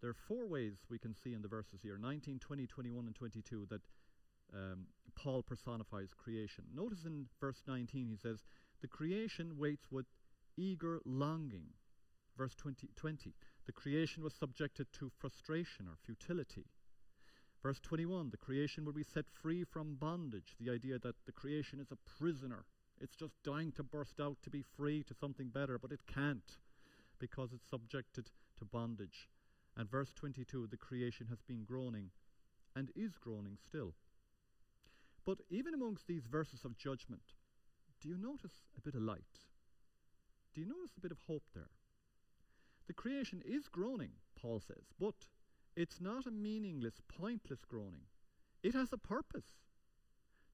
There 0.00 0.10
are 0.10 0.26
four 0.28 0.46
ways 0.46 0.74
we 0.88 0.98
can 0.98 1.14
see 1.14 1.34
in 1.34 1.42
the 1.42 1.48
verses 1.48 1.80
here 1.82 1.98
19, 1.98 2.38
20, 2.38 2.66
21, 2.66 3.06
and 3.06 3.14
22 3.14 3.66
that 3.68 3.82
um, 4.54 4.86
Paul 5.14 5.42
personifies 5.42 6.14
creation. 6.16 6.64
Notice 6.74 7.04
in 7.04 7.26
verse 7.40 7.62
19 7.66 8.08
he 8.08 8.16
says, 8.16 8.38
The 8.80 8.88
creation 8.88 9.58
waits 9.58 9.90
with 9.90 10.06
eager 10.56 11.00
longing. 11.04 11.74
Verse 12.36 12.54
20, 12.54 12.88
20 12.96 13.34
the 13.70 13.72
creation 13.72 14.24
was 14.24 14.34
subjected 14.34 14.92
to 14.94 15.12
frustration 15.16 15.86
or 15.86 15.96
futility. 16.04 16.64
Verse 17.62 17.80
21 17.80 18.30
the 18.30 18.36
creation 18.36 18.84
will 18.84 18.92
be 18.92 19.04
set 19.04 19.26
free 19.28 19.64
from 19.64 19.96
bondage. 19.96 20.56
The 20.58 20.72
idea 20.72 20.98
that 20.98 21.14
the 21.26 21.32
creation 21.32 21.80
is 21.80 21.90
a 21.90 22.18
prisoner. 22.18 22.64
It's 23.00 23.16
just 23.16 23.42
dying 23.44 23.72
to 23.72 23.82
burst 23.82 24.20
out 24.20 24.36
to 24.42 24.50
be 24.50 24.64
free 24.76 25.02
to 25.04 25.14
something 25.14 25.48
better, 25.48 25.78
but 25.78 25.92
it 25.92 26.06
can't 26.06 26.58
because 27.18 27.52
it's 27.52 27.68
subjected 27.68 28.30
to 28.58 28.64
bondage. 28.64 29.28
And 29.76 29.90
verse 29.90 30.12
22 30.14 30.68
the 30.70 30.76
creation 30.76 31.26
has 31.28 31.40
been 31.42 31.64
groaning 31.64 32.10
and 32.74 32.90
is 32.96 33.16
groaning 33.18 33.58
still. 33.66 33.94
But 35.26 35.38
even 35.50 35.74
amongst 35.74 36.06
these 36.06 36.26
verses 36.26 36.64
of 36.64 36.78
judgment, 36.78 37.34
do 38.00 38.08
you 38.08 38.16
notice 38.16 38.64
a 38.76 38.80
bit 38.80 38.94
of 38.94 39.02
light? 39.02 39.44
Do 40.54 40.60
you 40.60 40.66
notice 40.66 40.92
a 40.96 41.00
bit 41.00 41.12
of 41.12 41.18
hope 41.26 41.44
there? 41.54 41.70
The 42.86 42.94
creation 42.94 43.42
is 43.44 43.68
groaning, 43.68 44.12
Paul 44.40 44.60
says, 44.66 44.84
but 44.98 45.26
it's 45.80 45.98
not 45.98 46.26
a 46.26 46.30
meaningless, 46.30 47.00
pointless 47.08 47.64
groaning. 47.64 48.04
It 48.62 48.74
has 48.74 48.92
a 48.92 48.98
purpose. 48.98 49.56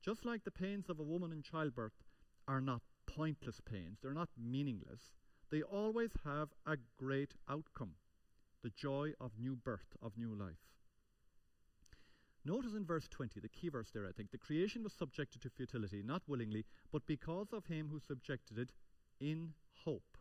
Just 0.01 0.25
like 0.25 0.45
the 0.45 0.53
pains 0.53 0.89
of 0.89 1.01
a 1.01 1.03
woman 1.03 1.33
in 1.33 1.43
childbirth 1.43 2.05
are 2.47 2.61
not 2.61 2.83
pointless 3.07 3.61
pains, 3.61 3.99
they're 4.01 4.15
not 4.15 4.29
meaningless, 4.41 5.11
they 5.51 5.63
always 5.63 6.11
have 6.25 6.51
a 6.65 6.77
great 6.97 7.35
outcome 7.49 7.95
the 8.63 8.71
joy 8.71 9.13
of 9.21 9.33
new 9.39 9.55
birth, 9.55 9.97
of 10.03 10.17
new 10.17 10.35
life. 10.35 10.63
Notice 12.45 12.75
in 12.75 12.85
verse 12.85 13.07
20, 13.09 13.39
the 13.39 13.49
key 13.49 13.69
verse 13.69 13.91
there, 13.93 14.07
I 14.07 14.13
think, 14.13 14.31
the 14.31 14.39
creation 14.39 14.83
was 14.83 14.93
subjected 14.93 15.43
to 15.43 15.51
futility, 15.51 16.03
not 16.05 16.23
willingly, 16.27 16.65
but 16.93 17.07
because 17.07 17.49
of 17.53 17.67
him 17.67 17.89
who 17.93 18.01
subjected 18.01 18.59
it 18.59 18.71
in 19.21 19.55
hope. 19.85 20.17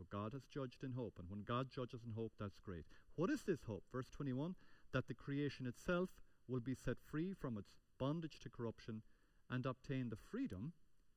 So 0.00 0.06
God 0.08 0.32
has 0.32 0.46
judged 0.46 0.82
in 0.82 0.92
hope, 0.92 1.16
and 1.18 1.28
when 1.28 1.42
God 1.42 1.68
judges 1.70 2.00
in 2.06 2.14
hope, 2.14 2.32
that's 2.40 2.58
great. 2.58 2.86
What 3.16 3.28
is 3.28 3.42
this 3.42 3.64
hope? 3.66 3.84
Verse 3.92 4.08
21 4.08 4.54
that 4.92 5.06
the 5.08 5.14
creation 5.14 5.66
itself 5.66 6.08
will 6.48 6.60
be 6.60 6.74
set 6.74 6.96
free 7.04 7.34
from 7.34 7.58
its 7.58 7.76
bondage 7.98 8.40
to 8.40 8.48
corruption 8.48 9.02
and 9.50 9.66
obtain 9.66 10.08
the 10.08 10.16
freedom 10.16 10.72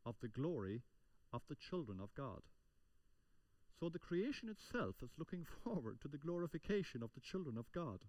of 0.06 0.16
the 0.22 0.28
glory 0.28 0.82
of 1.32 1.44
the 1.48 1.56
children 1.56 2.02
of 2.02 2.13
God. 2.13 2.42
So 3.80 3.88
the 3.88 4.00
creation 4.00 4.50
itself 4.50 4.96
is 5.02 5.12
looking 5.18 5.46
forward 5.63 6.02
to 6.02 6.10
the 6.10 6.18
glorification 6.18 7.02
of 7.02 7.12
the 7.16 7.22
children 7.22 7.58
of 7.58 7.72
God. 7.72 8.00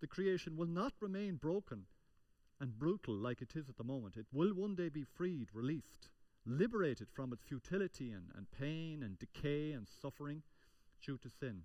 The 0.00 0.06
creation 0.06 0.56
will 0.56 0.68
not 0.68 0.92
remain 1.00 1.36
broken 1.36 1.86
and 2.60 2.78
brutal 2.78 3.16
like 3.16 3.42
it 3.42 3.56
is 3.56 3.68
at 3.68 3.78
the 3.78 3.84
moment. 3.84 4.16
It 4.16 4.26
will 4.32 4.54
one 4.54 4.76
day 4.76 4.90
be 4.90 5.02
freed, 5.02 5.48
released, 5.52 6.08
liberated 6.46 7.08
from 7.14 7.32
its 7.32 7.42
futility 7.42 8.10
and, 8.10 8.26
and 8.36 8.46
pain 8.50 9.02
and 9.02 9.18
decay 9.18 9.72
and 9.72 9.86
suffering 10.00 10.42
due 11.04 11.18
to 11.18 11.28
sin. 11.28 11.62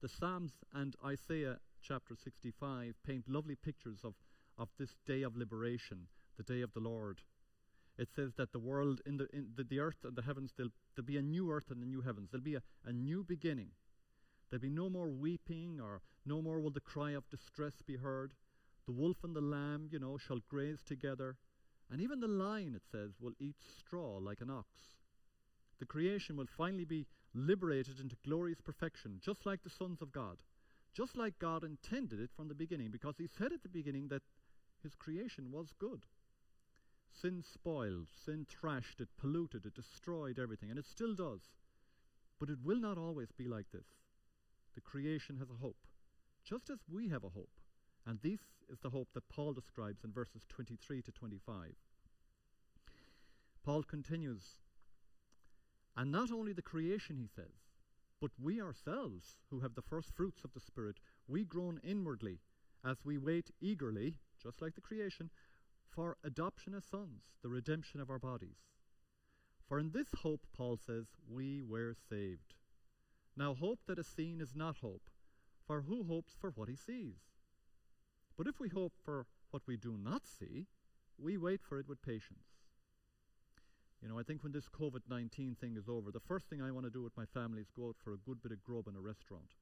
The 0.00 0.08
Psalms 0.08 0.52
and 0.72 0.96
Isaiah 1.04 1.58
chapter 1.80 2.14
65 2.16 2.94
paint 3.06 3.28
lovely 3.28 3.54
pictures 3.54 4.00
of, 4.04 4.14
of 4.58 4.68
this 4.78 4.96
day 5.06 5.22
of 5.22 5.36
liberation, 5.36 6.06
the 6.36 6.42
day 6.42 6.60
of 6.62 6.72
the 6.72 6.80
Lord. 6.80 7.20
It 7.98 8.08
says 8.14 8.32
that 8.36 8.52
the 8.52 8.58
world, 8.58 9.00
in 9.06 9.18
the, 9.18 9.28
in 9.32 9.48
the, 9.54 9.64
the 9.64 9.80
earth 9.80 9.98
and 10.04 10.16
the 10.16 10.22
heavens, 10.22 10.52
there'll, 10.56 10.72
there'll 10.96 11.06
be 11.06 11.18
a 11.18 11.22
new 11.22 11.50
earth 11.50 11.70
and 11.70 11.82
a 11.82 11.86
new 11.86 12.00
heavens. 12.00 12.30
There'll 12.30 12.42
be 12.42 12.54
a, 12.54 12.62
a 12.84 12.92
new 12.92 13.22
beginning. 13.22 13.68
There'll 14.50 14.62
be 14.62 14.70
no 14.70 14.88
more 14.88 15.08
weeping, 15.08 15.78
or 15.80 16.00
no 16.24 16.42
more 16.42 16.60
will 16.60 16.70
the 16.70 16.80
cry 16.80 17.10
of 17.12 17.28
distress 17.30 17.74
be 17.86 17.96
heard. 17.96 18.32
The 18.86 18.92
wolf 18.92 19.18
and 19.22 19.36
the 19.36 19.40
lamb, 19.40 19.88
you 19.90 19.98
know, 19.98 20.18
shall 20.18 20.40
graze 20.48 20.82
together. 20.84 21.36
And 21.92 22.00
even 22.00 22.20
the 22.20 22.26
lion, 22.26 22.74
it 22.74 22.82
says, 22.90 23.10
will 23.20 23.34
eat 23.38 23.56
straw 23.78 24.16
like 24.16 24.40
an 24.40 24.48
ox. 24.48 24.66
The 25.78 25.84
creation 25.84 26.38
will 26.38 26.46
finally 26.56 26.86
be 26.86 27.06
liberated 27.34 28.00
into 28.00 28.16
glorious 28.24 28.62
perfection, 28.62 29.20
just 29.22 29.44
like 29.44 29.62
the 29.62 29.70
sons 29.70 30.00
of 30.00 30.10
God, 30.10 30.38
just 30.96 31.18
like 31.18 31.38
God 31.38 31.64
intended 31.64 32.18
it 32.18 32.30
from 32.34 32.48
the 32.48 32.54
beginning, 32.54 32.90
because 32.90 33.16
He 33.18 33.26
said 33.26 33.52
at 33.52 33.62
the 33.62 33.68
beginning 33.68 34.08
that 34.08 34.22
His 34.82 34.94
creation 34.94 35.52
was 35.52 35.74
good. 35.78 36.00
Sin 37.20 37.44
spoiled, 37.52 38.08
sin 38.24 38.46
trashed, 38.46 39.00
it 39.00 39.08
polluted, 39.20 39.66
it 39.66 39.74
destroyed 39.74 40.38
everything, 40.38 40.70
and 40.70 40.78
it 40.78 40.86
still 40.86 41.14
does. 41.14 41.42
But 42.40 42.48
it 42.48 42.58
will 42.64 42.80
not 42.80 42.96
always 42.96 43.32
be 43.32 43.48
like 43.48 43.66
this. 43.70 43.86
The 44.74 44.80
creation 44.80 45.36
has 45.36 45.50
a 45.50 45.60
hope, 45.60 45.86
just 46.42 46.70
as 46.70 46.78
we 46.90 47.10
have 47.10 47.24
a 47.24 47.28
hope. 47.28 47.60
And 48.06 48.18
this 48.22 48.40
is 48.70 48.78
the 48.80 48.90
hope 48.90 49.08
that 49.14 49.28
Paul 49.28 49.52
describes 49.52 50.04
in 50.04 50.12
verses 50.12 50.42
23 50.48 51.02
to 51.02 51.12
25. 51.12 51.74
Paul 53.64 53.82
continues, 53.84 54.56
and 55.96 56.10
not 56.10 56.32
only 56.32 56.52
the 56.52 56.62
creation, 56.62 57.16
he 57.16 57.28
says, 57.28 57.52
but 58.20 58.30
we 58.40 58.60
ourselves, 58.60 59.36
who 59.50 59.60
have 59.60 59.74
the 59.74 59.82
first 59.82 60.10
fruits 60.14 60.42
of 60.44 60.52
the 60.52 60.60
Spirit, 60.60 60.96
we 61.28 61.44
groan 61.44 61.80
inwardly 61.82 62.40
as 62.84 63.04
we 63.04 63.18
wait 63.18 63.50
eagerly, 63.60 64.18
just 64.42 64.62
like 64.62 64.74
the 64.74 64.80
creation, 64.80 65.30
for 65.90 66.16
adoption 66.24 66.74
as 66.74 66.84
sons, 66.84 67.22
the 67.42 67.48
redemption 67.48 68.00
of 68.00 68.10
our 68.10 68.18
bodies. 68.18 68.58
For 69.68 69.78
in 69.78 69.90
this 69.90 70.08
hope, 70.22 70.46
Paul 70.56 70.76
says, 70.76 71.06
we 71.28 71.62
were 71.62 71.94
saved. 72.08 72.54
Now, 73.36 73.54
hope 73.54 73.80
that 73.86 73.98
is 73.98 74.06
seen 74.06 74.40
is 74.40 74.54
not 74.54 74.78
hope, 74.78 75.10
for 75.66 75.82
who 75.82 76.04
hopes 76.04 76.34
for 76.40 76.50
what 76.50 76.68
he 76.68 76.76
sees? 76.76 77.31
But 78.36 78.46
if 78.46 78.58
we 78.58 78.68
hope 78.68 78.92
for 79.04 79.26
what 79.50 79.62
we 79.66 79.76
do 79.76 79.96
not 80.02 80.22
see, 80.26 80.66
we 81.18 81.36
wait 81.36 81.60
for 81.62 81.78
it 81.78 81.88
with 81.88 82.02
patience. 82.02 82.46
You 84.02 84.08
know, 84.08 84.18
I 84.18 84.24
think 84.24 84.42
when 84.42 84.52
this 84.52 84.68
COVID 84.68 85.02
19 85.08 85.56
thing 85.60 85.76
is 85.76 85.88
over, 85.88 86.10
the 86.10 86.20
first 86.20 86.48
thing 86.48 86.60
I 86.60 86.72
want 86.72 86.86
to 86.86 86.90
do 86.90 87.02
with 87.02 87.16
my 87.16 87.26
family 87.26 87.60
is 87.60 87.70
go 87.70 87.88
out 87.88 87.96
for 88.02 88.12
a 88.12 88.16
good 88.16 88.42
bit 88.42 88.50
of 88.50 88.64
grub 88.64 88.88
in 88.88 88.96
a 88.96 89.00
restaurant. 89.00 89.54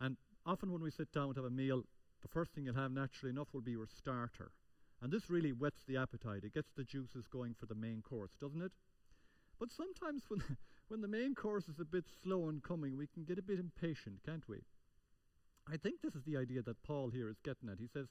And 0.00 0.16
often 0.46 0.72
when 0.72 0.82
we 0.82 0.90
sit 0.90 1.12
down 1.12 1.34
to 1.34 1.42
have 1.42 1.50
a 1.50 1.54
meal, 1.54 1.82
the 2.22 2.28
first 2.28 2.52
thing 2.52 2.64
you'll 2.64 2.74
have 2.74 2.90
naturally 2.90 3.30
enough 3.30 3.48
will 3.52 3.60
be 3.60 3.72
your 3.72 3.86
starter. 3.86 4.50
And 5.02 5.12
this 5.12 5.28
really 5.28 5.50
whets 5.50 5.84
the 5.86 5.98
appetite. 5.98 6.42
It 6.44 6.54
gets 6.54 6.72
the 6.72 6.84
juices 6.84 7.26
going 7.26 7.54
for 7.54 7.66
the 7.66 7.74
main 7.74 8.00
course, 8.00 8.32
doesn't 8.40 8.62
it? 8.62 8.72
But 9.58 9.70
sometimes 9.70 10.22
when, 10.28 10.42
when 10.88 11.02
the 11.02 11.08
main 11.08 11.34
course 11.34 11.68
is 11.68 11.78
a 11.78 11.84
bit 11.84 12.04
slow 12.22 12.48
in 12.48 12.60
coming, 12.60 12.96
we 12.96 13.06
can 13.06 13.24
get 13.24 13.38
a 13.38 13.42
bit 13.42 13.58
impatient, 13.58 14.20
can't 14.24 14.48
we? 14.48 14.62
I 15.70 15.76
think 15.76 16.00
this 16.00 16.14
is 16.14 16.22
the 16.24 16.36
idea 16.36 16.62
that 16.62 16.82
Paul 16.82 17.10
here 17.10 17.28
is 17.28 17.40
getting 17.44 17.68
at. 17.68 17.80
He 17.80 17.88
says, 17.88 18.06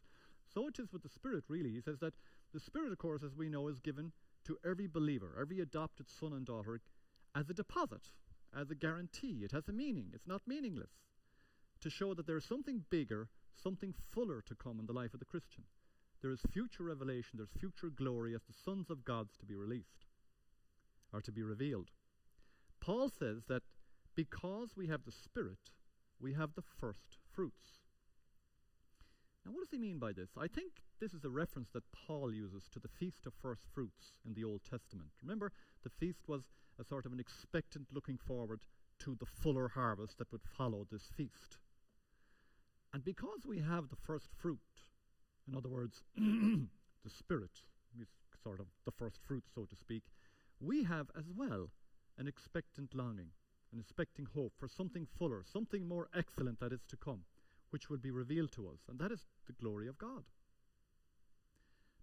so 0.53 0.67
it 0.67 0.79
is 0.79 0.91
with 0.91 1.03
the 1.03 1.09
Spirit, 1.09 1.45
really. 1.47 1.71
He 1.71 1.81
says 1.81 1.99
that 1.99 2.13
the 2.53 2.59
Spirit, 2.59 2.91
of 2.91 2.97
course, 2.97 3.23
as 3.23 3.35
we 3.35 3.49
know, 3.49 3.67
is 3.67 3.79
given 3.79 4.11
to 4.45 4.57
every 4.65 4.87
believer, 4.87 5.35
every 5.39 5.59
adopted 5.59 6.09
son 6.09 6.33
and 6.33 6.45
daughter, 6.45 6.79
as 7.33 7.49
a 7.49 7.53
deposit, 7.53 8.11
as 8.55 8.69
a 8.69 8.75
guarantee. 8.75 9.41
It 9.43 9.51
has 9.51 9.67
a 9.67 9.73
meaning, 9.73 10.11
it's 10.13 10.27
not 10.27 10.47
meaningless. 10.47 10.91
To 11.81 11.89
show 11.89 12.13
that 12.13 12.27
there 12.27 12.37
is 12.37 12.45
something 12.45 12.83
bigger, 12.89 13.29
something 13.61 13.93
fuller 14.13 14.41
to 14.47 14.55
come 14.55 14.79
in 14.79 14.85
the 14.85 14.93
life 14.93 15.13
of 15.13 15.19
the 15.19 15.25
Christian. 15.25 15.63
There 16.21 16.31
is 16.31 16.41
future 16.51 16.83
revelation, 16.83 17.37
there's 17.37 17.49
future 17.59 17.89
glory 17.89 18.33
as 18.33 18.41
the 18.43 18.53
sons 18.53 18.89
of 18.89 19.05
God's 19.05 19.37
to 19.37 19.45
be 19.45 19.55
released 19.55 20.05
are 21.13 21.21
to 21.21 21.31
be 21.31 21.43
revealed. 21.43 21.91
Paul 22.81 23.09
says 23.09 23.43
that 23.47 23.63
because 24.15 24.75
we 24.75 24.87
have 24.87 25.05
the 25.05 25.11
Spirit, 25.11 25.71
we 26.19 26.33
have 26.33 26.55
the 26.55 26.63
first 26.79 27.17
fruits. 27.35 27.81
Now, 29.45 29.51
what 29.51 29.61
does 29.61 29.71
he 29.71 29.77
mean 29.77 29.99
by 29.99 30.11
this? 30.11 30.29
I 30.39 30.47
think 30.47 30.71
this 30.99 31.13
is 31.13 31.23
a 31.23 31.29
reference 31.29 31.69
that 31.73 31.83
Paul 31.91 32.33
uses 32.33 32.63
to 32.73 32.79
the 32.79 32.87
Feast 32.87 33.25
of 33.27 33.33
First 33.41 33.61
Fruits 33.73 34.17
in 34.25 34.33
the 34.33 34.43
Old 34.43 34.61
Testament. 34.63 35.09
Remember, 35.21 35.51
the 35.83 35.89
feast 35.89 36.21
was 36.27 36.41
a 36.79 36.83
sort 36.83 37.05
of 37.05 37.13
an 37.13 37.19
expectant 37.19 37.87
looking 37.93 38.17
forward 38.17 38.61
to 38.99 39.15
the 39.19 39.25
fuller 39.25 39.67
harvest 39.67 40.17
that 40.17 40.31
would 40.31 40.41
follow 40.57 40.87
this 40.89 41.11
feast. 41.15 41.57
And 42.93 43.03
because 43.03 43.45
we 43.45 43.59
have 43.59 43.89
the 43.89 43.95
first 43.95 44.29
fruit, 44.37 44.59
in 45.47 45.55
other 45.55 45.69
words, 45.69 46.01
the 46.17 47.09
Spirit, 47.09 47.61
is 48.01 48.07
sort 48.41 48.59
of 48.59 48.67
the 48.85 48.91
first 48.91 49.19
fruit, 49.27 49.43
so 49.53 49.65
to 49.65 49.75
speak, 49.75 50.03
we 50.59 50.83
have 50.83 51.07
as 51.17 51.25
well 51.35 51.69
an 52.17 52.27
expectant 52.27 52.95
longing, 52.95 53.31
an 53.73 53.79
expecting 53.79 54.27
hope 54.33 54.53
for 54.59 54.67
something 54.67 55.07
fuller, 55.17 55.43
something 55.51 55.87
more 55.87 56.07
excellent 56.15 56.59
that 56.59 56.73
is 56.73 56.81
to 56.89 56.97
come, 56.97 57.21
which 57.69 57.89
will 57.89 57.97
be 57.97 58.11
revealed 58.11 58.51
to 58.53 58.67
us, 58.67 58.79
and 58.89 58.99
that 58.99 59.11
is 59.11 59.21
the 59.47 59.53
glory 59.53 59.87
of 59.87 59.97
God. 59.97 60.23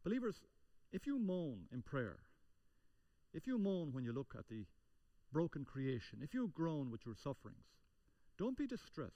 Believers, 0.05 0.37
if 0.93 1.07
you 1.07 1.19
moan 1.19 1.61
in 1.73 1.83
prayer, 1.83 2.19
if 3.33 3.47
you 3.47 3.59
moan 3.59 3.93
when 3.93 4.05
you 4.05 4.13
look 4.13 4.35
at 4.39 4.49
the 4.49 4.67
broken 5.33 5.65
creation, 5.65 6.19
if 6.23 6.35
you 6.35 6.51
groan 6.55 6.91
with 6.91 7.01
your 7.07 7.15
sufferings, 7.23 7.65
don't 8.39 8.59
be 8.59 8.67
distressed. 8.67 9.13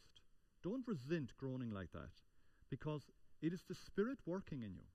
Don't 0.62 0.86
resent 0.86 1.30
groaning 1.38 1.70
like 1.70 1.92
that, 1.92 2.10
because 2.70 3.02
it 3.42 3.52
is 3.52 3.60
the 3.68 3.76
Spirit 3.86 4.18
working 4.24 4.62
in 4.62 4.74
you, 4.74 4.86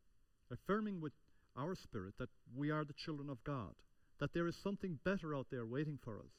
affirming 0.52 1.00
with, 1.00 1.14
our 1.58 1.76
spirit, 1.76 2.14
that 2.18 2.30
we 2.56 2.72
are 2.72 2.86
the 2.86 2.94
children 3.06 3.30
of 3.30 3.44
God, 3.44 3.76
that 4.20 4.34
there 4.34 4.48
is 4.48 4.56
something 4.64 5.00
better 5.04 5.36
out 5.36 5.48
there 5.52 5.66
waiting 5.66 6.00
for 6.02 6.18
us, 6.20 6.32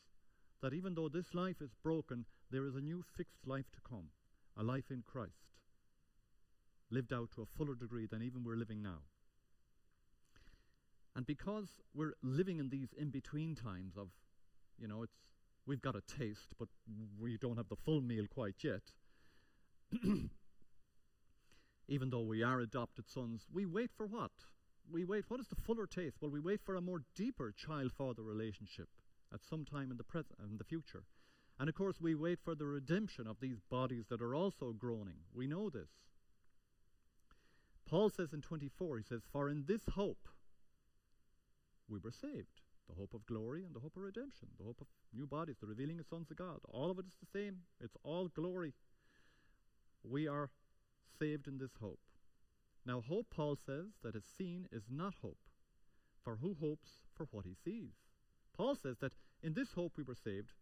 that 0.63 0.73
even 0.73 0.95
though 0.95 1.09
this 1.09 1.35
life 1.35 1.61
is 1.61 1.75
broken, 1.83 2.25
there 2.51 2.67
is 2.67 2.77
a 2.77 2.81
new 2.81 3.05
fixed 3.17 3.47
life 3.47 3.71
to 3.73 3.81
come, 3.87 4.07
a 4.57 4.63
life 4.63 4.91
in 4.91 5.03
Christ, 5.03 5.51
lived 6.91 7.13
out 7.13 7.31
to 7.35 7.43
a 7.43 7.47
fuller 7.47 7.75
degree 7.75 8.07
than 8.07 8.23
even 8.23 8.45
we're 8.45 8.57
living 8.57 8.83
now. 8.83 9.03
And 11.15 11.27
because 11.27 11.69
we're 11.95 12.15
living 12.23 12.59
in 12.59 12.71
these 12.71 12.95
in 12.97 13.11
between 13.11 13.55
times 13.55 13.97
of, 13.99 14.09
you 14.79 14.89
know, 14.89 15.03
it's 15.03 15.17
we've 15.67 15.83
got 15.83 15.97
a 15.97 16.01
taste, 16.01 16.55
but 16.59 16.69
we 17.21 17.37
don't 17.37 17.57
have 17.57 17.69
the 17.69 17.77
full 17.77 18.01
meal 18.01 18.25
quite 18.33 18.57
yet. 18.63 18.83
Even 21.89 22.11
though 22.11 22.23
we 22.23 22.43
are 22.43 22.61
adopted 22.61 23.11
sons, 23.11 23.47
we 23.53 23.67
wait 23.67 23.91
for 23.95 24.07
what? 24.07 24.31
We 24.91 25.05
wait. 25.05 25.25
What 25.29 25.41
is 25.41 25.49
the 25.49 25.57
fuller 25.57 25.87
taste? 25.87 26.17
Well, 26.21 26.31
we 26.31 26.41
wait 26.41 26.61
for 26.65 26.77
a 26.77 26.81
more 26.81 27.03
deeper 27.15 27.53
child-father 27.53 28.23
relationship 28.23 28.89
at 29.33 29.45
some 29.45 29.65
time 29.65 29.91
in 29.91 29.97
the 29.97 30.05
present, 30.05 30.39
in 30.43 30.59
the 30.59 30.65
future. 30.65 31.05
And 31.59 31.69
of 31.69 31.75
course, 31.75 32.01
we 32.01 32.15
wait 32.15 32.39
for 32.43 32.55
the 32.55 32.67
redemption 32.67 33.27
of 33.27 33.41
these 33.41 33.61
bodies 33.71 34.07
that 34.09 34.23
are 34.23 34.35
also 34.35 34.73
groaning. 34.73 35.19
We 35.35 35.47
know 35.47 35.71
this. 35.71 35.91
Paul 37.87 38.11
says 38.11 38.33
in 38.33 38.41
24, 38.41 38.99
he 38.99 39.05
says, 39.05 39.23
For 39.31 39.49
in 39.49 39.65
this 39.67 39.83
hope 39.95 40.29
we 41.89 41.99
were 41.99 42.11
saved. 42.11 42.61
The 42.89 42.95
hope 42.99 43.15
of 43.15 43.27
glory 43.27 43.65
and 43.65 43.75
the 43.75 43.81
hope 43.81 43.97
of 43.97 44.03
redemption, 44.03 44.49
the 44.59 44.65
hope 44.65 44.81
of 44.81 44.89
new 45.15 45.27
bodies, 45.27 45.57
the 45.61 45.67
revealing 45.67 46.01
of 46.01 46.07
sons 46.07 46.31
of 46.31 46.37
God. 46.37 46.59
All 46.69 46.91
of 46.91 46.99
it 46.99 47.07
is 47.07 47.15
the 47.21 47.39
same. 47.39 47.59
It's 47.81 47.97
all 48.03 48.29
glory. 48.29 48.75
We 50.03 50.27
are 50.27 50.51
saved 51.19 51.47
in 51.47 51.59
this 51.59 51.77
hope. 51.81 52.01
Now, 52.85 53.01
hope, 53.07 53.27
Paul 53.31 53.57
says, 53.57 53.87
that 54.03 54.17
is 54.17 54.25
seen 54.37 54.67
is 54.73 54.85
not 54.91 55.15
hope, 55.23 55.39
for 56.25 56.37
who 56.37 56.57
hopes 56.61 56.91
for 57.15 57.29
what 57.31 57.47
he 57.47 57.55
sees? 57.55 57.95
Paul 58.57 58.75
says 58.75 58.99
that 59.01 59.13
in 59.43 59.55
this 59.55 59.73
hope 59.73 59.93
we 59.97 60.03
were 60.03 60.15
saved, 60.15 60.53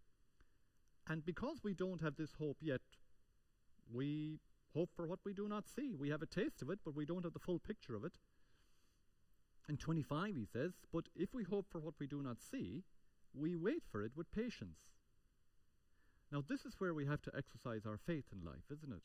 and 1.09 1.25
because 1.25 1.59
we 1.63 1.75
don't 1.75 2.03
have 2.03 2.17
this 2.17 2.35
hope 2.39 2.59
yet, 2.61 2.81
we 3.93 4.39
hope 4.75 4.91
for 4.95 5.07
what 5.07 5.19
we 5.25 5.35
do 5.35 5.49
not 5.49 5.65
see. 5.69 5.95
We 5.95 6.11
have 6.11 6.23
a 6.23 6.27
taste 6.27 6.63
of 6.63 6.71
it, 6.71 6.79
but 6.85 6.95
we 6.95 7.05
don't 7.05 7.25
have 7.25 7.33
the 7.33 7.41
full 7.41 7.59
picture 7.59 7.97
of 7.97 8.05
it. 8.05 8.13
In 9.69 9.77
25, 9.77 10.35
he 10.37 10.45
says, 10.45 10.73
But 10.93 11.05
if 11.15 11.35
we 11.35 11.45
hope 11.45 11.67
for 11.71 11.81
what 11.81 11.95
we 11.99 12.07
do 12.07 12.23
not 12.23 12.39
see, 12.41 12.85
we 13.35 13.57
wait 13.57 13.83
for 13.91 14.03
it 14.03 14.13
with 14.17 14.33
patience. 14.33 14.79
Now, 16.33 16.43
this 16.49 16.65
is 16.65 16.75
where 16.79 16.95
we 16.95 17.07
have 17.07 17.23
to 17.23 17.33
exercise 17.37 17.87
our 17.87 17.99
faith 17.99 18.27
in 18.33 18.45
life, 18.45 18.71
isn't 18.71 18.93
it? 18.93 19.03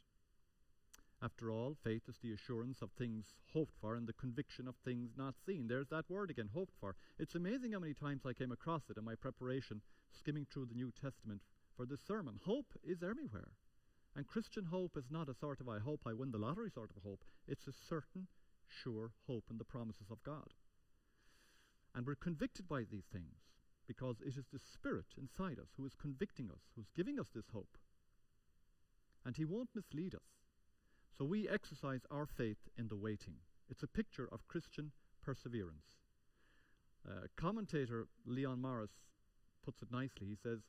After 1.22 1.50
all, 1.50 1.78
faith 1.84 2.04
is 2.08 2.18
the 2.22 2.34
assurance 2.34 2.82
of 2.82 2.92
things 2.92 3.34
hoped 3.54 3.74
for 3.80 3.96
and 3.96 4.06
the 4.06 4.14
conviction 4.14 4.68
of 4.68 4.76
things 4.76 5.12
not 5.18 5.36
seen. 5.46 5.68
There's 5.68 5.88
that 5.90 6.10
word 6.10 6.30
again, 6.30 6.50
hoped 6.54 6.74
for. 6.80 6.96
It's 7.18 7.36
amazing 7.36 7.72
how 7.72 7.80
many 7.80 7.94
times 7.94 8.26
I 8.26 8.34
came 8.34 8.52
across 8.52 8.90
it 8.90 8.98
in 8.98 9.06
my 9.06 9.16
preparation, 9.16 9.82
skimming 10.12 10.46
through 10.46 10.66
the 10.66 10.76
New 10.76 10.92
Testament 10.92 11.42
for 11.76 11.86
this 11.86 12.02
sermon. 12.06 12.40
Hope 12.44 12.74
is 12.84 13.02
everywhere. 13.02 13.54
And 14.16 14.28
Christian 14.28 14.66
hope 14.66 14.98
is 14.98 15.10
not 15.10 15.30
a 15.30 15.34
sort 15.34 15.60
of 15.60 15.70
I 15.70 15.80
hope 15.80 16.02
I 16.06 16.14
win 16.14 16.32
the 16.32 16.38
lottery 16.38 16.70
sort 16.70 16.92
of 16.96 17.04
hope. 17.04 17.24
It's 17.48 17.68
a 17.68 17.74
certain, 17.90 18.28
sure 18.68 19.12
hope 19.28 19.46
in 19.50 19.58
the 19.58 19.66
promises 19.66 20.12
of 20.12 20.24
God. 20.24 20.54
And 21.94 22.06
we're 22.06 22.16
convicted 22.16 22.68
by 22.68 22.84
these 22.84 23.06
things 23.12 23.40
because 23.88 24.18
it 24.22 24.38
is 24.38 24.46
the 24.52 24.60
Spirit 24.60 25.06
inside 25.18 25.60
us 25.60 25.70
who 25.78 25.86
is 25.86 25.96
convicting 25.96 26.50
us, 26.52 26.62
who's 26.76 26.92
giving 26.96 27.20
us 27.20 27.28
this 27.34 27.50
hope. 27.54 27.78
And 29.26 29.36
He 29.38 29.46
won't 29.46 29.70
mislead 29.76 30.14
us. 30.16 30.35
So 31.18 31.24
we 31.24 31.48
exercise 31.48 32.02
our 32.12 32.26
faith 32.26 32.58
in 32.78 32.90
the 32.90 32.96
waiting. 32.96 33.36
It's 33.70 33.84
a 33.84 33.88
picture 33.88 34.28
of 34.32 34.48
Christian 34.48 34.92
perseverance. 35.24 35.96
Uh, 37.08 37.28
commentator 37.38 38.08
Leon 38.26 38.62
Morris 38.62 38.92
puts 39.64 39.82
it 39.82 39.92
nicely. 39.92 40.28
He 40.28 40.36
says, 40.36 40.60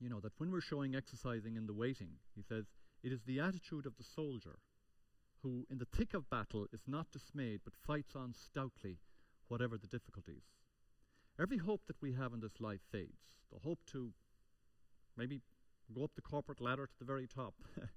you 0.00 0.08
know, 0.08 0.18
that 0.20 0.32
when 0.38 0.50
we're 0.50 0.60
showing 0.60 0.96
exercising 0.96 1.56
in 1.56 1.66
the 1.66 1.74
waiting, 1.74 2.14
he 2.34 2.42
says, 2.42 2.64
it 3.02 3.12
is 3.12 3.22
the 3.22 3.38
attitude 3.38 3.86
of 3.86 3.96
the 3.96 4.04
soldier 4.04 4.58
who, 5.42 5.66
in 5.70 5.78
the 5.78 5.86
thick 5.96 6.12
of 6.12 6.28
battle, 6.28 6.66
is 6.72 6.80
not 6.86 7.12
dismayed 7.12 7.60
but 7.64 7.74
fights 7.76 8.16
on 8.16 8.34
stoutly, 8.34 8.98
whatever 9.48 9.78
the 9.78 9.86
difficulties. 9.86 10.42
Every 11.40 11.58
hope 11.58 11.82
that 11.86 12.02
we 12.02 12.14
have 12.14 12.32
in 12.32 12.40
this 12.40 12.60
life 12.60 12.80
fades. 12.90 13.22
The 13.52 13.60
hope 13.60 13.80
to 13.92 14.12
maybe 15.16 15.40
go 15.94 16.04
up 16.04 16.12
the 16.16 16.22
corporate 16.22 16.60
ladder 16.60 16.86
to 16.86 16.98
the 16.98 17.04
very 17.04 17.26
top. 17.26 17.54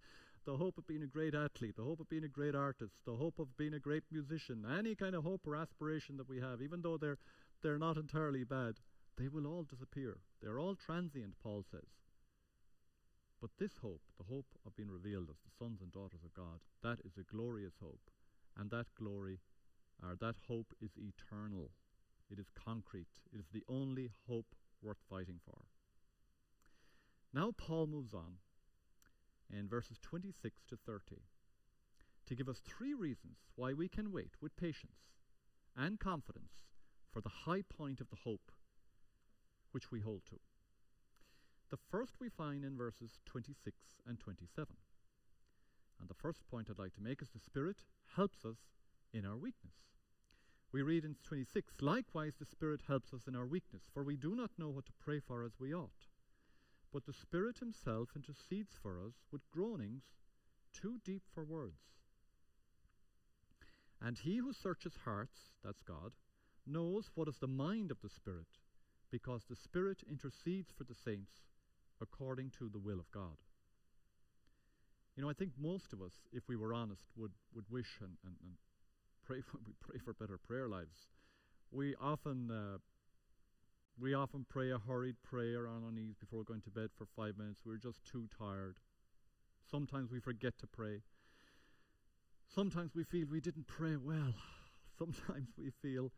the 0.46 0.58
hope 0.58 0.78
of 0.78 0.88
being 0.88 1.04
a 1.04 1.08
great 1.08 1.34
athlete, 1.34 1.76
the 1.76 1.84
hope 1.84 2.00
of 2.00 2.10
being 2.10 2.24
a 2.24 2.28
great 2.28 2.56
artist, 2.56 2.94
the 3.06 3.16
hope 3.16 3.40
of 3.40 3.56
being 3.58 3.74
a 3.74 3.80
great 3.80 4.04
musician, 4.12 4.66
any 4.78 4.96
kind 4.96 5.16
of 5.16 5.24
hope 5.24 5.42
or 5.48 5.56
aspiration 5.56 6.18
that 6.18 6.30
we 6.30 6.40
have, 6.40 6.62
even 6.62 6.82
though 6.82 6.98
they're, 6.98 7.18
they're 7.62 7.78
not 7.78 7.98
entirely 7.98 8.44
bad, 8.44 8.76
they 9.18 9.28
will 9.28 9.48
all 9.48 9.64
disappear. 9.64 10.18
They're 10.42 10.60
all 10.60 10.76
transient, 10.76 11.36
Paul 11.42 11.64
says. 11.72 11.88
But 13.42 13.52
this 13.60 13.74
hope, 13.82 14.02
the 14.18 14.26
hope 14.34 14.48
of 14.66 14.76
being 14.76 14.90
revealed 14.90 15.30
as 15.30 15.38
the 15.44 15.52
sons 15.60 15.82
and 15.82 15.92
daughters 15.92 16.24
of 16.24 16.34
God, 16.34 16.60
that 16.82 17.00
is 17.06 17.18
a 17.18 17.36
glorious 17.36 17.74
hope. 17.82 18.10
And 18.58 18.72
that 18.72 18.88
glory, 18.98 19.40
or 20.02 20.16
that 20.22 20.36
hope, 20.48 20.74
is 20.82 20.92
eternal. 20.98 21.72
It 22.30 22.40
is 22.40 22.48
concrete. 22.56 23.08
It 23.34 23.40
is 23.40 23.46
the 23.52 23.64
only 23.68 24.12
hope 24.28 24.56
worth 24.82 24.98
fighting 25.10 25.40
for. 25.46 25.66
Now 27.34 27.52
Paul 27.58 27.88
moves 27.88 28.14
on 28.14 28.38
in 29.58 29.68
verses 29.68 29.98
26 30.02 30.63
to 30.70 30.78
30 30.78 31.18
to 32.26 32.36
give 32.36 32.50
us 32.50 32.62
three 32.63 32.94
reasons 32.94 33.38
why 33.56 33.74
we 33.74 33.88
can 33.88 34.12
wait 34.12 34.32
with 34.42 34.56
patience 34.56 35.12
and 35.76 36.00
confidence 36.00 36.63
for 37.12 37.22
the 37.22 37.46
high 37.46 37.62
point 37.62 38.00
of 38.00 38.10
the 38.10 38.18
hope 38.24 38.52
which 39.72 39.92
we 39.92 40.00
hold 40.00 40.22
to. 40.30 40.38
The 41.70 41.78
first 41.89 42.13
we 42.20 42.30
find 42.30 42.63
in 42.63 42.78
verses 42.78 43.20
26 43.26 43.76
and 44.08 44.20
27. 44.20 44.76
And 46.00 46.10
the 46.10 46.13
first 46.13 46.46
point 46.50 46.68
I'd 46.70 46.80
like 46.80 46.94
to 46.96 47.02
make 47.02 47.22
is 47.22 47.30
the 47.30 47.39
Spirit 47.39 47.78
helps 48.16 48.46
us 48.46 48.58
in 49.13 49.26
our 49.26 49.38
weakness. 49.38 49.74
We 50.72 50.82
read 50.82 51.06
in 51.06 51.16
26, 51.24 51.76
Likewise 51.82 52.34
the 52.39 52.46
Spirit 52.46 52.82
helps 52.88 53.13
us 53.13 53.22
in 53.28 53.36
our 53.36 53.46
weakness, 53.46 53.84
for 53.94 54.04
we 54.04 54.16
do 54.18 54.36
not 54.36 54.52
know 54.58 54.70
what 54.70 54.86
to 54.88 54.92
pray 55.00 55.20
for 55.20 55.44
as 55.44 55.54
we 55.60 55.74
ought. 55.74 56.08
But 56.94 57.06
the 57.08 57.14
Spirit 57.14 57.58
Himself 57.58 58.10
intercedes 58.16 58.76
for 58.80 59.00
us 59.00 59.16
with 59.32 59.50
groanings 59.52 60.04
too 60.80 61.00
deep 61.04 61.24
for 61.34 61.44
words. 61.44 61.82
And 64.00 64.18
He 64.20 64.38
who 64.38 64.54
searches 64.54 64.94
hearts, 65.04 65.40
that's 65.64 65.82
God, 65.82 66.12
knows 66.68 67.10
what 67.16 67.28
is 67.28 67.38
the 67.40 67.48
mind 67.48 67.90
of 67.90 68.02
the 68.02 68.10
Spirit, 68.10 68.60
because 69.12 69.44
the 69.50 69.56
Spirit 69.56 70.04
intercedes 70.10 70.72
for 70.78 70.84
the 70.84 70.96
saints 70.96 71.32
according 72.00 72.52
to 72.60 72.70
the 72.70 72.80
will 72.80 73.00
of 73.00 73.10
God. 73.12 73.38
You 75.16 75.24
know, 75.24 75.30
I 75.30 75.34
think 75.34 75.52
most 75.58 75.94
of 75.94 76.02
us, 76.02 76.14
if 76.32 76.44
we 76.48 76.56
were 76.56 76.74
honest, 76.74 77.06
would, 77.16 77.32
would 77.56 77.66
wish 77.70 78.00
and, 78.02 78.18
and, 78.26 78.36
and 78.42 78.54
pray 79.26 79.42
for 79.52 79.58
we 79.66 79.74
pray 79.80 80.00
for 80.04 80.14
better 80.14 80.38
prayer 80.38 80.68
lives. 80.68 81.08
We 81.72 81.96
often 81.96 82.52
uh, 82.52 82.78
we 84.00 84.14
often 84.14 84.46
pray 84.50 84.72
a 84.72 84.78
hurried 84.78 85.16
prayer 85.24 85.68
on 85.68 85.84
our 85.84 85.92
knees 85.92 86.16
before 86.20 86.44
going 86.44 86.62
to 86.62 86.70
bed 86.70 86.90
for 86.98 87.06
five 87.16 87.38
minutes. 87.38 87.62
We're 87.66 87.78
just 87.78 88.04
too 88.06 88.28
tired. 88.38 88.78
Sometimes 89.70 90.12
we 90.12 90.20
forget 90.20 90.58
to 90.60 90.68
pray. 90.68 91.02
Sometimes 92.54 92.96
we 92.96 93.04
feel 93.04 93.28
we 93.30 93.40
didn't 93.40 93.68
pray 93.68 93.96
well. 93.96 94.34
Sometimes 94.98 95.50
we 95.58 95.72
feel 95.82 96.12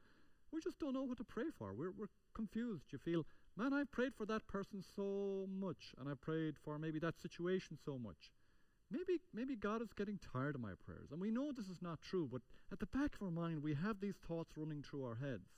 we 0.51 0.61
just 0.61 0.79
don't 0.79 0.93
know 0.93 1.03
what 1.03 1.17
to 1.17 1.23
pray 1.23 1.51
for. 1.57 1.73
We're, 1.73 1.91
we're 1.91 2.07
confused. 2.33 2.85
You 2.91 2.97
feel, 2.97 3.25
man, 3.57 3.73
I've 3.73 3.91
prayed 3.91 4.15
for 4.15 4.25
that 4.27 4.47
person 4.47 4.83
so 4.95 5.47
much, 5.59 5.93
and 5.99 6.07
I've 6.07 6.21
prayed 6.21 6.55
for 6.63 6.79
maybe 6.79 6.99
that 6.99 7.19
situation 7.21 7.77
so 7.83 7.97
much. 7.97 8.31
Maybe, 8.89 9.19
maybe 9.33 9.55
God 9.55 9.81
is 9.81 9.91
getting 9.93 10.19
tired 10.31 10.55
of 10.55 10.61
my 10.61 10.71
prayers. 10.85 11.09
And 11.11 11.19
we 11.19 11.31
know 11.31 11.51
this 11.51 11.67
is 11.67 11.81
not 11.81 11.99
true, 12.01 12.29
but 12.31 12.41
at 12.71 12.79
the 12.79 12.85
back 12.85 13.15
of 13.15 13.23
our 13.23 13.31
mind, 13.31 13.63
we 13.63 13.73
have 13.73 13.99
these 13.99 14.15
thoughts 14.27 14.51
running 14.55 14.81
through 14.81 15.03
our 15.03 15.15
heads. 15.15 15.49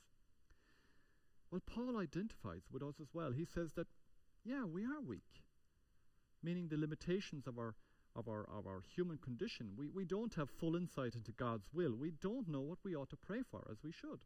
Well, 1.50 1.62
Paul 1.66 1.96
identifies 1.98 2.62
with 2.70 2.82
us 2.82 2.96
as 3.00 3.08
well. 3.14 3.32
He 3.32 3.44
says 3.44 3.72
that, 3.74 3.86
yeah, 4.44 4.64
we 4.64 4.84
are 4.84 5.00
weak, 5.00 5.42
meaning 6.42 6.68
the 6.68 6.76
limitations 6.76 7.46
of 7.46 7.58
our, 7.58 7.74
of 8.14 8.28
our, 8.28 8.46
of 8.54 8.66
our 8.66 8.82
human 8.94 9.18
condition. 9.18 9.70
We, 9.76 9.88
we 9.88 10.04
don't 10.04 10.34
have 10.34 10.50
full 10.50 10.76
insight 10.76 11.14
into 11.14 11.32
God's 11.32 11.68
will. 11.72 11.94
We 11.94 12.12
don't 12.20 12.48
know 12.48 12.60
what 12.60 12.78
we 12.84 12.94
ought 12.94 13.10
to 13.10 13.16
pray 13.16 13.40
for 13.50 13.66
as 13.70 13.78
we 13.82 13.92
should. 13.92 14.24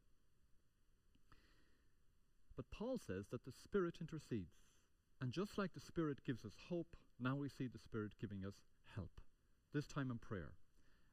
But 2.57 2.71
Paul 2.71 2.99
says 2.99 3.27
that 3.31 3.45
the 3.45 3.53
Spirit 3.53 3.97
intercedes. 4.01 4.59
And 5.21 5.33
just 5.33 5.57
like 5.57 5.73
the 5.73 5.81
Spirit 5.81 6.25
gives 6.27 6.45
us 6.45 6.55
hope, 6.69 6.97
now 7.21 7.37
we 7.37 7.49
see 7.49 7.69
the 7.69 7.79
Spirit 7.79 8.13
giving 8.21 8.45
us 8.45 8.55
help, 8.97 9.21
this 9.73 9.87
time 9.87 10.11
in 10.11 10.19
prayer. 10.19 10.55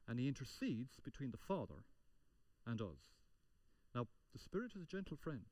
And 0.08 0.20
He 0.20 0.28
intercedes 0.28 1.00
between 1.04 1.30
the 1.30 1.38
Father 1.38 1.86
and 2.66 2.82
us. 2.82 3.14
Now, 3.94 4.08
the 4.34 4.40
Spirit 4.40 4.72
is 4.76 4.82
a 4.82 4.86
gentle 4.86 5.16
friend. 5.16 5.46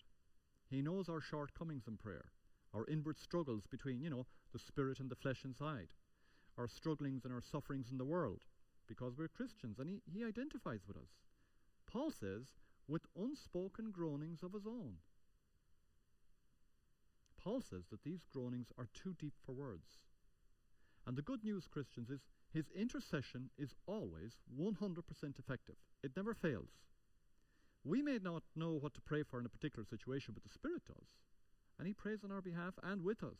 He 0.69 0.81
knows 0.81 1.07
our 1.09 1.21
shortcomings 1.21 1.87
in 1.87 1.97
prayer, 1.97 2.25
our 2.73 2.85
inward 2.87 3.17
struggles 3.17 3.65
between, 3.69 4.01
you 4.01 4.09
know, 4.09 4.25
the 4.51 4.59
spirit 4.59 4.99
and 4.99 5.09
the 5.09 5.15
flesh 5.15 5.43
inside, 5.45 5.87
our 6.57 6.67
strugglings 6.67 7.23
and 7.23 7.33
our 7.33 7.41
sufferings 7.41 7.87
in 7.91 7.97
the 7.97 8.05
world, 8.05 8.41
because 8.87 9.17
we're 9.17 9.27
Christians, 9.27 9.79
and 9.79 9.89
he, 9.89 10.01
he 10.11 10.23
identifies 10.23 10.81
with 10.87 10.97
us. 10.97 11.09
Paul 11.91 12.11
says, 12.11 12.53
with 12.87 13.03
unspoken 13.17 13.91
groanings 13.91 14.43
of 14.43 14.53
his 14.53 14.65
own. 14.65 14.95
Paul 17.41 17.61
says 17.61 17.83
that 17.91 18.03
these 18.03 18.25
groanings 18.31 18.67
are 18.77 18.89
too 18.93 19.15
deep 19.19 19.33
for 19.45 19.53
words. 19.53 20.03
And 21.05 21.15
the 21.15 21.21
good 21.21 21.43
news, 21.43 21.67
Christians, 21.67 22.09
is 22.09 22.21
his 22.53 22.65
intercession 22.75 23.49
is 23.57 23.75
always 23.87 24.37
100% 24.59 25.39
effective. 25.39 25.75
It 26.03 26.11
never 26.15 26.33
fails. 26.33 26.69
We 27.83 28.01
may 28.01 28.19
not 28.21 28.43
know 28.55 28.71
what 28.71 28.93
to 28.95 29.01
pray 29.01 29.23
for 29.23 29.39
in 29.39 29.45
a 29.45 29.49
particular 29.49 29.85
situation, 29.85 30.33
but 30.33 30.43
the 30.43 30.53
Spirit 30.53 30.83
does. 30.85 31.15
And 31.79 31.87
He 31.87 31.93
prays 31.93 32.23
on 32.23 32.31
our 32.31 32.41
behalf 32.41 32.73
and 32.83 33.03
with 33.03 33.23
us. 33.23 33.39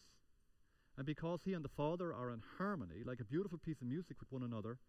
And 0.95 1.05
because 1.05 1.41
He 1.43 1.53
and 1.53 1.63
the 1.63 1.69
Father 1.69 2.13
are 2.13 2.31
in 2.31 2.41
harmony, 2.57 3.03
like 3.05 3.19
a 3.19 3.25
beautiful 3.25 3.57
piece 3.57 3.81
of 3.81 3.87
music 3.87 4.17
with 4.19 4.31
one 4.31 4.43
another, 4.43 4.79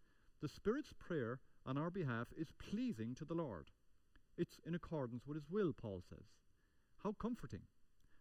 the 0.41 0.49
Spirit's 0.49 0.93
prayer 0.99 1.41
on 1.67 1.77
our 1.77 1.91
behalf 1.91 2.29
is 2.37 2.53
pleasing 2.59 3.15
to 3.17 3.25
the 3.25 3.35
Lord. 3.35 3.71
It's 4.37 4.61
in 4.65 4.75
accordance 4.75 5.27
with 5.27 5.37
His 5.37 5.51
will, 5.51 5.73
Paul 5.73 6.03
says. 6.09 6.27
How 7.03 7.13
comforting. 7.13 7.63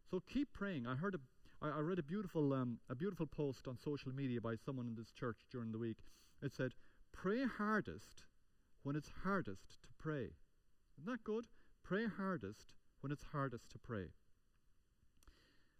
So 0.10 0.22
keep 0.28 0.52
praying. 0.54 0.88
I 0.88 0.96
heard 0.96 1.16
a 1.16 1.20
I, 1.60 1.80
read 1.80 1.98
a 1.98 2.04
beautiful 2.04 2.54
um, 2.54 2.78
a 2.88 2.96
beautiful 2.96 3.26
post 3.26 3.68
on 3.68 3.78
social 3.78 4.13
media 4.13 4.40
by 4.40 4.56
someone 4.56 4.88
in 4.88 4.96
this 4.96 5.12
church 5.12 5.38
during 5.52 5.72
the 5.72 5.80
week. 5.80 5.98
It 6.42 6.54
said, 6.54 6.74
"Pray 7.12 7.46
hardest 7.46 8.26
when 8.84 8.96
it's 8.96 9.12
hardest 9.24 9.82
to 9.82 9.90
pray." 9.98 10.34
Isn't 10.97 11.12
that 11.12 11.23
good? 11.23 11.45
Pray 11.83 12.05
hardest 12.07 12.73
when 13.01 13.12
it's 13.12 13.25
hardest 13.31 13.69
to 13.71 13.77
pray. 13.77 14.07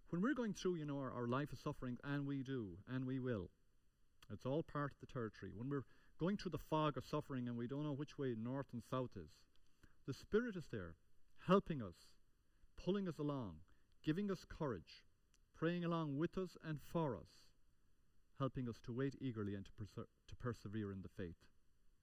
When 0.10 0.22
we're 0.22 0.36
going 0.36 0.54
through, 0.54 0.76
you 0.76 0.86
know, 0.86 1.00
our, 1.00 1.12
our 1.12 1.28
life 1.28 1.52
of 1.52 1.60
suffering, 1.60 1.98
and 2.04 2.26
we 2.26 2.44
do, 2.44 2.78
and 2.88 3.06
we 3.06 3.20
will, 3.20 3.50
it's 4.32 4.46
all 4.46 4.64
part 4.64 4.92
of 4.92 5.00
the 5.00 5.12
territory. 5.12 5.52
When 5.56 5.70
we're 5.70 5.86
going 6.20 6.38
through 6.38 6.52
the 6.52 6.58
fog 6.58 6.98
of 6.98 7.06
suffering 7.06 7.48
and 7.48 7.58
we 7.58 7.68
don't 7.68 7.84
know 7.84 7.94
which 7.94 8.18
way 8.18 8.36
north 8.38 8.68
and 8.72 8.84
south 8.84 9.12
is, 9.16 9.32
the 10.06 10.14
Spirit 10.14 10.56
is 10.56 10.68
there, 10.72 10.96
helping 11.48 11.82
us, 11.82 11.96
pulling 12.78 13.08
us 13.08 13.20
along, 13.20 13.56
giving 14.04 14.32
us 14.32 14.46
courage, 14.48 15.04
praying 15.58 15.84
along 15.84 16.18
with 16.18 16.38
us 16.38 16.58
and 16.64 16.80
for 16.82 17.16
us, 17.16 17.44
helping 18.40 18.70
us 18.70 18.80
to 18.86 18.94
wait 18.94 19.16
eagerly 19.20 19.56
and 19.56 19.66
to, 19.66 19.72
perser- 19.72 20.08
to 20.28 20.36
persevere 20.36 20.92
in 20.92 21.02
the 21.02 21.10
faith. 21.10 21.36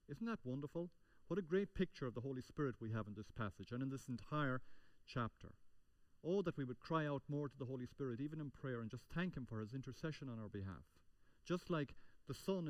Isn't 0.09 0.27
that 0.27 0.39
wonderful? 0.43 0.91
What 1.27 1.39
a 1.39 1.41
great 1.41 1.73
picture 1.73 2.05
of 2.05 2.13
the 2.13 2.21
Holy 2.21 2.41
Spirit 2.41 2.75
we 2.79 2.91
have 2.91 3.07
in 3.07 3.15
this 3.15 3.31
passage 3.31 3.71
and 3.71 3.81
in 3.81 3.89
this 3.89 4.07
entire 4.07 4.61
chapter. 5.07 5.53
Oh, 6.23 6.41
that 6.43 6.57
we 6.57 6.63
would 6.63 6.79
cry 6.79 7.07
out 7.07 7.23
more 7.27 7.49
to 7.49 7.57
the 7.57 7.65
Holy 7.65 7.85
Spirit, 7.85 8.19
even 8.19 8.39
in 8.39 8.51
prayer, 8.51 8.81
and 8.81 8.91
just 8.91 9.03
thank 9.13 9.35
Him 9.35 9.45
for 9.47 9.59
His 9.59 9.73
intercession 9.73 10.29
on 10.29 10.39
our 10.39 10.49
behalf. 10.49 10.85
Just 11.43 11.69
like 11.69 11.95
the 12.27 12.33
Son 12.33 12.67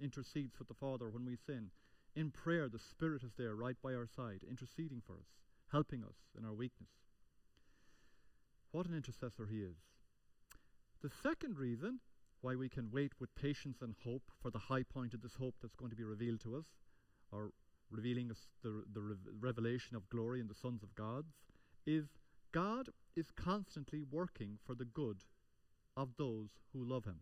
intercedes 0.00 0.58
with 0.58 0.68
the 0.68 0.74
Father 0.74 1.10
when 1.10 1.24
we 1.24 1.36
sin, 1.36 1.70
in 2.14 2.30
prayer, 2.30 2.68
the 2.68 2.78
Spirit 2.78 3.22
is 3.22 3.32
there 3.36 3.54
right 3.54 3.76
by 3.82 3.94
our 3.94 4.06
side, 4.06 4.40
interceding 4.48 5.02
for 5.06 5.14
us, 5.14 5.28
helping 5.70 6.02
us 6.02 6.16
in 6.36 6.46
our 6.46 6.54
weakness. 6.54 6.90
What 8.72 8.86
an 8.86 8.94
intercessor 8.94 9.46
He 9.50 9.60
is. 9.60 9.76
The 11.02 11.10
second 11.22 11.58
reason 11.58 12.00
why 12.40 12.56
we 12.56 12.70
can 12.70 12.90
wait 12.90 13.12
with 13.20 13.34
patience 13.34 13.78
and 13.82 13.94
hope 14.02 14.30
for 14.42 14.50
the 14.50 14.58
high 14.58 14.82
point 14.82 15.12
of 15.12 15.22
this 15.22 15.36
hope 15.38 15.56
that's 15.60 15.76
going 15.76 15.90
to 15.90 15.96
be 15.96 16.04
revealed 16.04 16.40
to 16.40 16.56
us, 16.56 16.66
or 17.32 17.52
revealing 17.90 18.30
us 18.30 18.46
the, 18.62 18.84
the 18.92 19.00
re- 19.00 19.16
revelation 19.40 19.96
of 19.96 20.08
glory 20.08 20.40
in 20.40 20.48
the 20.48 20.54
sons 20.54 20.82
of 20.82 20.94
God, 20.94 21.24
is 21.86 22.06
God 22.52 22.88
is 23.16 23.30
constantly 23.30 24.02
working 24.10 24.58
for 24.66 24.74
the 24.74 24.84
good 24.84 25.18
of 25.96 26.10
those 26.18 26.50
who 26.72 26.84
love 26.84 27.04
Him. 27.04 27.20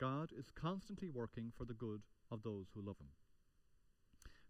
God 0.00 0.30
is 0.36 0.50
constantly 0.54 1.08
working 1.08 1.52
for 1.56 1.64
the 1.64 1.74
good 1.74 2.02
of 2.30 2.42
those 2.42 2.66
who 2.74 2.82
love 2.82 2.98
Him. 3.00 3.08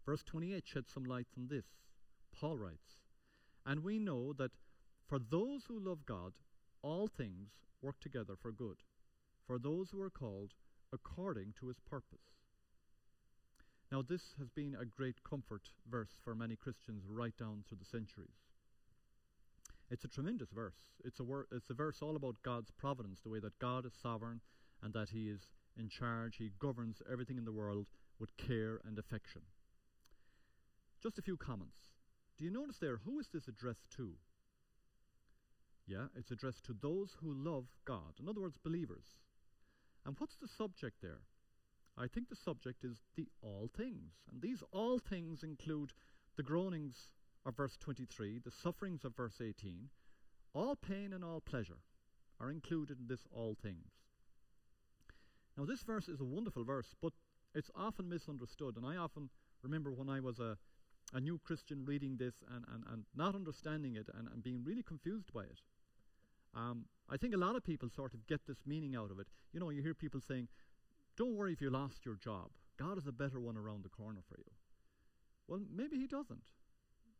Verse 0.05 0.23
28 0.23 0.63
sheds 0.65 0.91
some 0.91 1.03
light 1.03 1.27
on 1.37 1.47
this. 1.49 1.65
Paul 2.31 2.57
writes, 2.57 2.97
And 3.65 3.83
we 3.83 3.99
know 3.99 4.33
that 4.33 4.51
for 5.07 5.19
those 5.19 5.65
who 5.67 5.79
love 5.79 6.05
God, 6.05 6.33
all 6.81 7.07
things 7.07 7.49
work 7.81 7.99
together 7.99 8.35
for 8.39 8.51
good, 8.51 8.77
for 9.45 9.59
those 9.59 9.89
who 9.91 10.01
are 10.01 10.09
called 10.09 10.53
according 10.93 11.53
to 11.59 11.67
his 11.67 11.79
purpose. 11.79 12.38
Now, 13.91 14.03
this 14.07 14.21
has 14.37 14.49
been 14.49 14.75
a 14.79 14.85
great 14.85 15.23
comfort 15.23 15.69
verse 15.89 16.11
for 16.23 16.35
many 16.35 16.55
Christians 16.55 17.03
right 17.07 17.35
down 17.37 17.63
through 17.67 17.79
the 17.79 17.85
centuries. 17.85 18.37
It's 19.89 20.05
a 20.05 20.07
tremendous 20.09 20.49
verse. 20.51 20.77
It's 21.03 21.19
a, 21.19 21.23
wor- 21.23 21.47
it's 21.51 21.71
a 21.71 21.73
verse 21.73 21.97
all 22.01 22.15
about 22.15 22.35
God's 22.43 22.69
providence, 22.69 23.19
the 23.23 23.29
way 23.29 23.39
that 23.39 23.57
God 23.57 23.85
is 23.85 23.93
sovereign 24.01 24.41
and 24.83 24.93
that 24.93 25.09
He 25.09 25.29
is 25.29 25.47
in 25.77 25.89
charge. 25.89 26.35
He 26.37 26.51
governs 26.59 27.01
everything 27.11 27.37
in 27.37 27.45
the 27.45 27.51
world 27.51 27.87
with 28.19 28.37
care 28.37 28.79
and 28.85 28.99
affection. 28.99 29.41
Just 31.01 31.17
a 31.17 31.23
few 31.23 31.37
comments. 31.37 31.77
Do 32.37 32.45
you 32.45 32.51
notice 32.51 32.77
there, 32.79 32.99
who 33.03 33.19
is 33.19 33.27
this 33.33 33.47
addressed 33.47 33.89
to? 33.97 34.11
Yeah, 35.87 36.05
it's 36.15 36.29
addressed 36.29 36.65
to 36.65 36.75
those 36.79 37.15
who 37.19 37.33
love 37.33 37.65
God. 37.85 38.19
In 38.21 38.29
other 38.29 38.41
words, 38.41 38.57
believers. 38.63 39.05
And 40.05 40.15
what's 40.19 40.35
the 40.35 40.47
subject 40.47 40.97
there? 41.01 41.21
I 41.99 42.07
think 42.07 42.29
the 42.29 42.35
subject 42.35 42.85
is 42.85 43.01
the 43.17 43.27
all 43.41 43.69
things. 43.75 44.13
And 44.31 44.41
these 44.41 44.63
all 44.71 44.99
things 44.99 45.43
include 45.43 45.91
the 46.37 46.43
groanings 46.43 47.11
of 47.45 47.57
verse 47.57 47.77
23, 47.77 48.39
the 48.43 48.51
sufferings 48.51 49.03
of 49.03 49.15
verse 49.15 49.41
18. 49.41 49.89
All 50.53 50.75
pain 50.75 51.11
and 51.13 51.23
all 51.23 51.41
pleasure 51.41 51.79
are 52.39 52.49
included 52.49 52.99
in 52.99 53.07
this 53.07 53.27
all 53.31 53.55
things. 53.61 53.91
Now, 55.57 55.65
this 55.65 55.83
verse 55.83 56.07
is 56.07 56.21
a 56.21 56.25
wonderful 56.25 56.63
verse, 56.63 56.95
but 57.01 57.11
it's 57.53 57.69
often 57.75 58.07
misunderstood. 58.07 58.77
And 58.77 58.85
I 58.85 58.95
often 58.95 59.29
remember 59.61 59.91
when 59.91 60.09
I 60.09 60.21
was 60.21 60.39
a, 60.39 60.57
a 61.13 61.19
new 61.19 61.37
Christian 61.37 61.83
reading 61.83 62.15
this 62.15 62.35
and, 62.49 62.63
and, 62.73 62.83
and 62.89 63.03
not 63.13 63.35
understanding 63.35 63.95
it 63.95 64.07
and, 64.17 64.29
and 64.31 64.41
being 64.41 64.63
really 64.63 64.83
confused 64.83 65.33
by 65.33 65.41
it. 65.41 65.59
Um, 66.55 66.85
I 67.09 67.17
think 67.17 67.33
a 67.33 67.37
lot 67.37 67.55
of 67.55 67.63
people 67.63 67.89
sort 67.93 68.13
of 68.13 68.25
get 68.25 68.47
this 68.47 68.59
meaning 68.65 68.95
out 68.95 69.11
of 69.11 69.19
it. 69.19 69.27
You 69.51 69.59
know, 69.59 69.69
you 69.69 69.81
hear 69.81 69.93
people 69.93 70.21
saying, 70.25 70.47
Don't 71.19 71.35
worry 71.35 71.51
if 71.51 71.59
you 71.59 71.69
lost 71.69 72.05
your 72.05 72.15
job. 72.15 72.49
God 72.79 72.95
has 72.95 73.05
a 73.05 73.11
better 73.11 73.41
one 73.41 73.57
around 73.57 73.83
the 73.83 73.89
corner 73.89 74.21
for 74.29 74.37
you. 74.37 74.51
Well, 75.49 75.59
maybe 75.69 75.97
He 75.97 76.07
doesn't. 76.07 76.45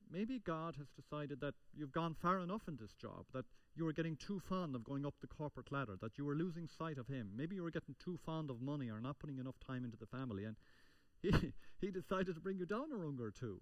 Maybe 0.09 0.39
God 0.39 0.75
has 0.77 0.87
decided 0.89 1.41
that 1.41 1.53
you've 1.75 1.91
gone 1.91 2.15
far 2.19 2.39
enough 2.39 2.61
in 2.67 2.77
this 2.77 2.93
job, 2.93 3.25
that 3.33 3.45
you 3.75 3.83
were 3.83 3.93
getting 3.93 4.15
too 4.15 4.39
fond 4.39 4.73
of 4.73 4.85
going 4.85 5.05
up 5.05 5.15
the 5.19 5.27
corporate 5.27 5.71
ladder, 5.71 5.97
that 6.01 6.17
you 6.17 6.23
were 6.23 6.33
losing 6.33 6.67
sight 6.67 6.97
of 6.97 7.07
Him. 7.07 7.31
Maybe 7.35 7.55
you 7.55 7.61
were 7.61 7.71
getting 7.71 7.95
too 8.03 8.17
fond 8.25 8.49
of 8.49 8.61
money 8.61 8.89
or 8.89 9.01
not 9.01 9.19
putting 9.19 9.37
enough 9.37 9.59
time 9.67 9.83
into 9.83 9.97
the 9.97 10.07
family, 10.07 10.45
and 10.45 10.55
He, 11.21 11.53
he 11.81 11.91
decided 11.91 12.35
to 12.35 12.41
bring 12.41 12.57
you 12.57 12.65
down 12.65 12.93
a 12.93 12.95
rung 12.95 13.19
or 13.19 13.31
two. 13.31 13.59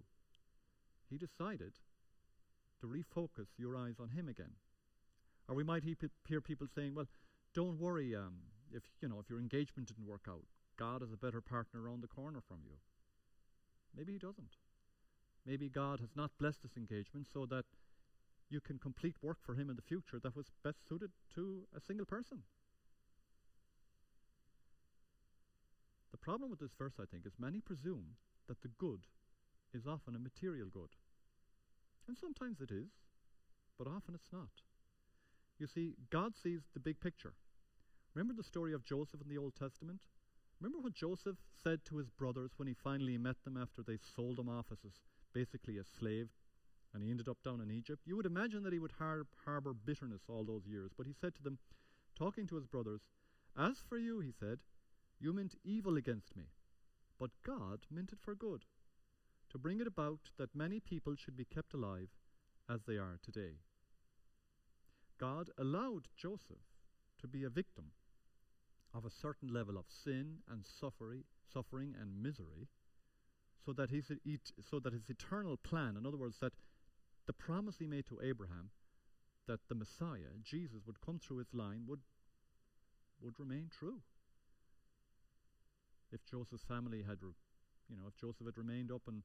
He 1.10 1.18
decided 1.18 1.72
to 2.80 2.86
refocus 2.86 3.48
your 3.56 3.76
eyes 3.76 3.96
on 4.00 4.10
Him 4.10 4.28
again. 4.28 4.52
Or 5.48 5.56
we 5.56 5.64
might 5.64 5.82
hear 5.82 6.40
people 6.40 6.68
saying, 6.72 6.94
well, 6.94 7.08
don't 7.54 7.80
worry 7.80 8.14
um, 8.14 8.34
if, 8.72 8.82
you 9.00 9.08
know, 9.08 9.18
if 9.20 9.30
your 9.30 9.40
engagement 9.40 9.88
didn't 9.88 10.06
work 10.06 10.26
out. 10.28 10.44
God 10.78 11.02
is 11.02 11.12
a 11.12 11.16
better 11.16 11.40
partner 11.40 11.82
around 11.82 12.02
the 12.02 12.08
corner 12.08 12.40
from 12.46 12.58
you. 12.64 12.76
Maybe 13.96 14.12
he 14.12 14.18
doesn't. 14.18 14.56
Maybe 15.44 15.68
God 15.68 16.00
has 16.00 16.14
not 16.14 16.38
blessed 16.38 16.62
this 16.62 16.76
engagement 16.76 17.26
so 17.32 17.46
that 17.46 17.64
you 18.50 18.60
can 18.60 18.78
complete 18.78 19.16
work 19.22 19.38
for 19.42 19.54
him 19.54 19.70
in 19.70 19.76
the 19.76 19.82
future 19.82 20.18
that 20.22 20.36
was 20.36 20.50
best 20.62 20.86
suited 20.88 21.10
to 21.34 21.62
a 21.76 21.80
single 21.80 22.06
person. 22.06 22.42
The 26.10 26.18
problem 26.18 26.50
with 26.50 26.60
this 26.60 26.72
verse, 26.78 26.94
I 27.00 27.04
think, 27.10 27.26
is 27.26 27.32
many 27.38 27.60
presume 27.60 28.16
that 28.48 28.62
the 28.62 28.68
good 28.78 29.00
is 29.74 29.86
often 29.86 30.14
a 30.14 30.18
material 30.18 30.68
good. 30.72 30.96
And 32.06 32.16
sometimes 32.16 32.60
it 32.60 32.70
is, 32.70 32.88
but 33.78 33.86
often 33.86 34.14
it's 34.14 34.32
not. 34.32 34.62
You 35.58 35.66
see, 35.66 35.94
God 36.10 36.34
sees 36.36 36.62
the 36.72 36.80
big 36.80 37.00
picture. 37.00 37.34
Remember 38.14 38.34
the 38.34 38.42
story 38.42 38.72
of 38.72 38.84
Joseph 38.84 39.20
in 39.22 39.28
the 39.28 39.38
Old 39.38 39.54
Testament? 39.54 40.00
Remember 40.60 40.80
what 40.80 40.94
Joseph 40.94 41.36
said 41.62 41.84
to 41.84 41.98
his 41.98 42.10
brothers 42.10 42.52
when 42.56 42.66
he 42.66 42.74
finally 42.74 43.16
met 43.16 43.36
them 43.44 43.56
after 43.56 43.82
they 43.82 43.98
sold 44.16 44.38
him 44.38 44.48
off 44.48 44.66
as 44.72 44.78
basically 45.32 45.78
a 45.78 45.84
slave 45.84 46.28
and 46.92 47.02
he 47.02 47.10
ended 47.10 47.28
up 47.28 47.38
down 47.44 47.60
in 47.60 47.70
Egypt? 47.70 48.02
You 48.06 48.16
would 48.16 48.26
imagine 48.26 48.64
that 48.64 48.72
he 48.72 48.80
would 48.80 48.94
har- 48.98 49.26
harbor 49.44 49.72
bitterness 49.72 50.22
all 50.28 50.44
those 50.44 50.66
years, 50.66 50.90
but 50.96 51.06
he 51.06 51.12
said 51.12 51.34
to 51.36 51.42
them, 51.42 51.58
talking 52.18 52.46
to 52.48 52.56
his 52.56 52.66
brothers, 52.66 53.02
As 53.56 53.78
for 53.88 53.98
you, 53.98 54.18
he 54.20 54.32
said, 54.32 54.58
you 55.20 55.32
meant 55.32 55.54
evil 55.64 55.96
against 55.96 56.36
me, 56.36 56.46
but 57.18 57.30
God 57.44 57.86
meant 57.90 58.12
it 58.12 58.20
for 58.20 58.34
good, 58.34 58.64
to 59.50 59.58
bring 59.58 59.80
it 59.80 59.86
about 59.86 60.30
that 60.38 60.54
many 60.54 60.80
people 60.80 61.14
should 61.16 61.36
be 61.36 61.44
kept 61.44 61.74
alive 61.74 62.08
as 62.68 62.82
they 62.84 62.96
are 62.96 63.18
today. 63.22 63.58
God 65.18 65.50
allowed 65.58 66.08
Joseph 66.16 66.66
to 67.20 67.26
be 67.26 67.42
a 67.42 67.50
victim 67.50 67.92
of 68.94 69.04
a 69.04 69.10
certain 69.10 69.52
level 69.52 69.76
of 69.76 69.84
sin 69.88 70.38
and 70.50 70.64
suffering, 70.64 71.24
suffering 71.52 71.94
and 72.00 72.22
misery, 72.22 72.68
so 73.64 73.72
that, 73.72 73.90
his, 73.90 74.10
so 74.70 74.78
that 74.80 74.92
his 74.92 75.08
eternal 75.08 75.56
plan, 75.56 75.96
in 75.96 76.06
other 76.06 76.16
words, 76.16 76.38
that 76.40 76.52
the 77.26 77.32
promise 77.32 77.76
he 77.78 77.86
made 77.86 78.06
to 78.06 78.20
Abraham, 78.22 78.70
that 79.46 79.60
the 79.68 79.74
Messiah, 79.74 80.32
Jesus, 80.42 80.80
would 80.86 81.00
come 81.00 81.18
through 81.18 81.38
his 81.38 81.52
line, 81.52 81.84
would, 81.86 82.00
would 83.20 83.38
remain 83.38 83.68
true. 83.70 84.00
If 86.10 86.24
Joseph's 86.24 86.64
family 86.64 87.02
had, 87.06 87.18
you 87.20 87.96
know, 87.96 88.04
if 88.08 88.16
Joseph 88.18 88.46
had 88.46 88.56
remained 88.56 88.90
up 88.90 89.02
in 89.06 89.22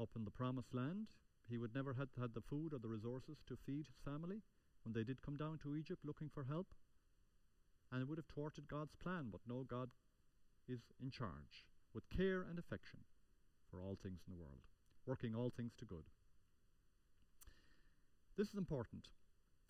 up 0.00 0.10
in 0.16 0.24
the 0.24 0.30
promised 0.30 0.74
land, 0.74 1.08
he 1.48 1.58
would 1.58 1.74
never 1.74 1.94
have 1.94 2.08
had 2.18 2.34
the 2.34 2.40
food 2.40 2.72
or 2.72 2.78
the 2.78 2.88
resources 2.88 3.38
to 3.46 3.56
feed 3.66 3.86
his 3.86 4.00
family 4.04 4.40
when 4.84 4.92
they 4.92 5.04
did 5.04 5.22
come 5.22 5.36
down 5.36 5.58
to 5.62 5.76
Egypt 5.76 6.04
looking 6.04 6.30
for 6.32 6.44
help. 6.44 6.68
And 7.92 8.00
it 8.00 8.08
would 8.08 8.18
have 8.18 8.26
thwarted 8.26 8.68
God's 8.68 8.94
plan, 8.96 9.28
but 9.30 9.42
no, 9.46 9.64
God 9.68 9.90
is 10.66 10.80
in 11.00 11.10
charge 11.10 11.66
with 11.94 12.08
care 12.08 12.46
and 12.48 12.58
affection 12.58 13.00
for 13.70 13.80
all 13.80 13.98
things 14.02 14.22
in 14.26 14.32
the 14.32 14.40
world, 14.40 14.62
working 15.06 15.34
all 15.34 15.52
things 15.54 15.74
to 15.78 15.84
good. 15.84 16.04
This 18.36 18.48
is 18.48 18.56
important. 18.56 19.08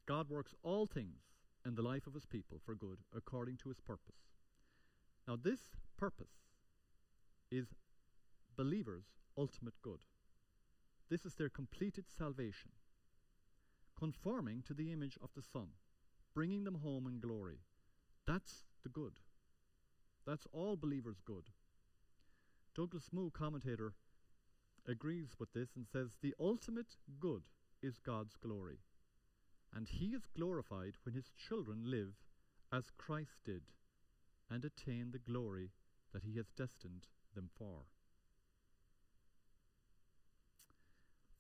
God 0.07 0.31
works 0.31 0.55
all 0.63 0.87
things 0.87 1.23
in 1.67 1.75
the 1.75 1.83
life 1.83 2.07
of 2.07 2.15
his 2.15 2.27
people 2.27 2.61
for 2.65 2.75
good 2.75 2.99
according 3.15 3.57
to 3.59 3.69
his 3.69 3.81
purpose. 3.81 4.31
Now, 5.27 5.37
this 5.37 5.61
purpose 5.97 6.51
is 7.51 7.75
believers' 8.57 9.15
ultimate 9.37 9.75
good. 9.83 10.01
This 11.11 11.25
is 11.25 11.35
their 11.35 11.49
completed 11.49 12.07
salvation, 12.09 12.71
conforming 13.99 14.63
to 14.67 14.75
the 14.75 14.93
image 14.93 15.19
of 15.23 15.31
the 15.35 15.43
Son, 15.43 15.69
bringing 16.35 16.65
them 16.65 16.77
home 16.77 17.07
in 17.07 17.21
glory. 17.21 17.59
That's 18.27 18.65
the 18.83 18.89
good. 18.89 19.15
That's 20.27 20.47
all 20.53 20.77
believers' 20.77 21.21
good. 21.25 21.51
Douglas 22.75 23.09
Moo, 23.13 23.31
commentator, 23.31 23.95
agrees 24.87 25.35
with 25.39 25.53
this 25.53 25.71
and 25.77 25.87
says 25.87 26.17
the 26.21 26.35
ultimate 26.41 26.97
good 27.21 27.43
is 27.83 27.99
God's 27.99 28.37
glory. 28.37 28.79
And 29.75 29.89
he 29.89 30.09
is 30.09 30.27
glorified 30.37 30.95
when 31.05 31.15
his 31.15 31.31
children 31.37 31.83
live 31.85 32.15
as 32.73 32.93
Christ 32.97 33.39
did 33.45 33.63
and 34.51 34.65
attain 34.65 35.11
the 35.13 35.19
glory 35.19 35.71
that 36.13 36.23
he 36.23 36.37
has 36.37 36.47
destined 36.57 37.07
them 37.35 37.49
for. 37.59 37.87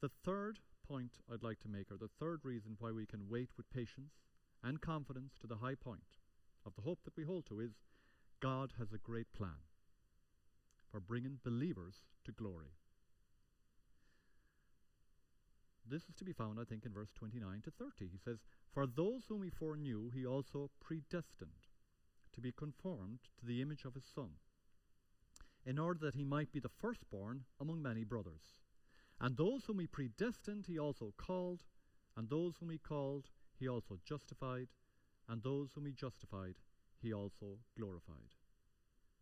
The 0.00 0.10
third 0.24 0.58
point 0.86 1.12
I'd 1.32 1.42
like 1.42 1.60
to 1.60 1.68
make, 1.68 1.90
or 1.90 1.96
the 1.96 2.10
third 2.18 2.40
reason 2.44 2.76
why 2.78 2.90
we 2.90 3.06
can 3.06 3.28
wait 3.28 3.50
with 3.56 3.70
patience 3.70 4.14
and 4.64 4.80
confidence 4.80 5.34
to 5.40 5.46
the 5.46 5.56
high 5.56 5.74
point 5.74 6.02
of 6.64 6.74
the 6.74 6.82
hope 6.82 7.00
that 7.04 7.16
we 7.16 7.24
hold 7.24 7.46
to, 7.46 7.60
is 7.60 7.72
God 8.40 8.72
has 8.78 8.92
a 8.92 8.98
great 8.98 9.32
plan 9.32 9.62
for 10.90 11.00
bringing 11.00 11.38
believers 11.42 12.04
to 12.24 12.32
glory. 12.32 12.72
This 15.88 16.02
is 16.08 16.14
to 16.16 16.24
be 16.24 16.32
found, 16.32 16.58
I 16.60 16.64
think, 16.64 16.86
in 16.86 16.92
verse 16.92 17.10
29 17.14 17.62
to 17.64 17.70
30. 17.70 18.08
He 18.10 18.18
says, 18.18 18.38
For 18.72 18.86
those 18.86 19.24
whom 19.28 19.42
he 19.42 19.50
foreknew, 19.50 20.10
he 20.10 20.24
also 20.24 20.70
predestined 20.80 21.66
to 22.34 22.40
be 22.40 22.52
conformed 22.52 23.18
to 23.38 23.46
the 23.46 23.60
image 23.60 23.84
of 23.84 23.94
his 23.94 24.04
Son, 24.04 24.30
in 25.66 25.78
order 25.78 25.98
that 26.00 26.14
he 26.14 26.24
might 26.24 26.52
be 26.52 26.60
the 26.60 26.70
firstborn 26.80 27.44
among 27.60 27.82
many 27.82 28.04
brothers. 28.04 28.54
And 29.20 29.36
those 29.36 29.64
whom 29.64 29.80
he 29.80 29.86
predestined, 29.86 30.66
he 30.66 30.78
also 30.78 31.12
called, 31.16 31.62
and 32.16 32.28
those 32.28 32.56
whom 32.58 32.70
he 32.70 32.78
called, 32.78 33.26
he 33.58 33.68
also 33.68 33.98
justified, 34.04 34.68
and 35.28 35.42
those 35.42 35.70
whom 35.74 35.86
he 35.86 35.92
justified, 35.92 36.54
he 37.00 37.12
also 37.12 37.58
glorified. 37.76 38.36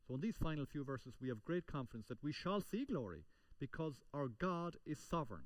So, 0.06 0.14
in 0.14 0.20
these 0.20 0.36
final 0.36 0.66
few 0.66 0.84
verses, 0.84 1.14
we 1.20 1.28
have 1.28 1.44
great 1.44 1.66
confidence 1.66 2.08
that 2.08 2.22
we 2.22 2.32
shall 2.32 2.60
see 2.60 2.84
glory 2.84 3.24
because 3.58 4.00
our 4.12 4.28
God 4.28 4.76
is 4.84 4.98
sovereign 4.98 5.44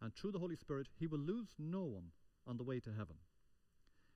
and 0.00 0.14
through 0.14 0.32
the 0.32 0.38
Holy 0.38 0.56
Spirit, 0.56 0.88
He 0.98 1.06
will 1.06 1.18
lose 1.18 1.48
no 1.58 1.82
one 1.82 2.10
on 2.46 2.56
the 2.56 2.64
way 2.64 2.80
to 2.80 2.90
heaven. 2.90 3.16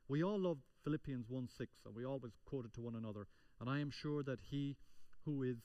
We 0.09 0.23
all 0.23 0.39
love 0.39 0.59
Philippians 0.85 1.29
1 1.29 1.49
6, 1.57 1.71
and 1.87 1.95
we 1.95 2.05
always 2.05 2.33
quote 2.45 2.65
it 2.65 2.75
to 2.75 2.81
one 2.81 2.97
another. 2.97 3.27
And 3.61 3.69
I 3.69 3.81
am 3.81 3.91
sure 3.91 4.23
that 4.23 4.41
He 4.51 4.77
who 5.25 5.43
is 5.43 5.59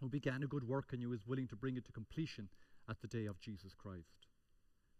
who 0.00 0.08
began 0.08 0.42
a 0.42 0.46
good 0.46 0.64
work 0.64 0.92
in 0.92 1.00
you 1.00 1.12
is 1.12 1.26
willing 1.26 1.48
to 1.48 1.56
bring 1.56 1.76
it 1.76 1.86
to 1.86 1.92
completion 1.92 2.48
at 2.88 3.00
the 3.00 3.08
day 3.08 3.24
of 3.24 3.40
Jesus 3.40 3.72
Christ. 3.74 4.26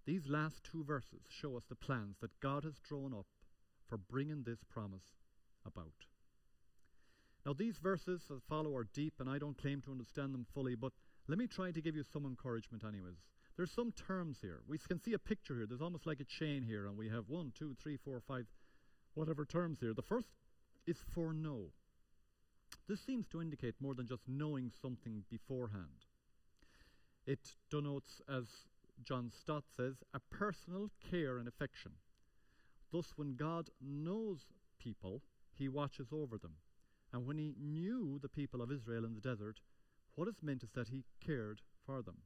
These 0.07 0.27
last 0.27 0.65
two 0.65 0.85
verses 0.85 1.21
show 1.29 1.57
us 1.57 1.65
the 1.69 1.75
plans 1.75 2.17
that 2.21 2.41
God 2.41 2.65
has 2.65 2.79
drawn 2.79 3.13
up 3.13 3.27
for 3.88 3.96
bringing 3.96 4.42
this 4.42 4.59
promise 4.68 5.14
about. 5.66 5.92
Now, 7.44 7.53
these 7.53 7.79
verses 7.79 8.22
that 8.29 8.42
follow 8.49 8.75
are 8.75 8.88
deep, 8.92 9.14
and 9.20 9.31
I 9.31 9.38
don't 9.38 9.57
claim 9.57 9.81
to 9.83 9.92
understand 9.92 10.35
them 10.35 10.46
fully, 10.53 10.75
but 10.75 10.92
let 11.29 11.38
me 11.38 11.46
try 11.46 11.70
to 11.70 11.81
give 11.81 11.94
you 11.94 12.03
some 12.03 12.27
encouragement, 12.27 12.83
anyways. 12.85 13.18
There's 13.57 13.70
some 13.70 13.92
terms 13.92 14.38
here. 14.42 14.61
We 14.68 14.79
can 14.79 15.01
see 15.01 15.12
a 15.12 15.18
picture 15.18 15.57
here. 15.57 15.66
There's 15.66 15.81
almost 15.81 16.07
like 16.07 16.20
a 16.20 16.25
chain 16.25 16.62
here, 16.62 16.87
and 16.87 16.96
we 16.96 17.09
have 17.09 17.29
one, 17.29 17.53
two, 17.57 17.77
three, 17.81 17.96
four, 17.96 18.20
five, 18.27 18.46
whatever 19.14 19.44
terms 19.44 19.79
here. 19.81 19.94
The 19.94 20.03
first 20.03 20.29
is 20.87 20.96
foreknow. 21.14 21.70
This 22.88 23.01
seems 23.01 23.27
to 23.29 23.40
indicate 23.40 23.75
more 23.81 23.94
than 23.94 24.07
just 24.07 24.22
knowing 24.29 24.70
something 24.83 25.25
beforehand. 25.31 26.05
It 27.27 27.55
denotes, 27.70 28.20
as 28.29 28.44
John 29.05 29.33
Stott 29.40 29.64
says, 29.77 29.94
a 30.14 30.20
personal 30.20 30.90
care 31.11 31.38
and 31.38 31.49
affection. 31.49 31.92
Thus, 32.97 33.13
when 33.17 33.37
God 33.37 33.69
knows 33.79 34.47
people, 34.79 35.21
he 35.53 35.69
watches 35.69 36.07
over 36.13 36.39
them. 36.39 36.55
And 37.13 37.27
when 37.27 37.37
he 37.37 37.55
knew 37.61 38.19
the 38.23 38.29
people 38.31 38.63
of 38.63 38.73
Israel 38.73 39.05
in 39.05 39.13
the 39.13 39.21
desert, 39.21 39.61
what 40.15 40.29
is 40.29 40.43
meant 40.43 40.63
is 40.63 40.71
that 40.75 40.89
he 40.89 41.05
cared 41.21 41.61
for 41.85 42.01
them. 42.01 42.23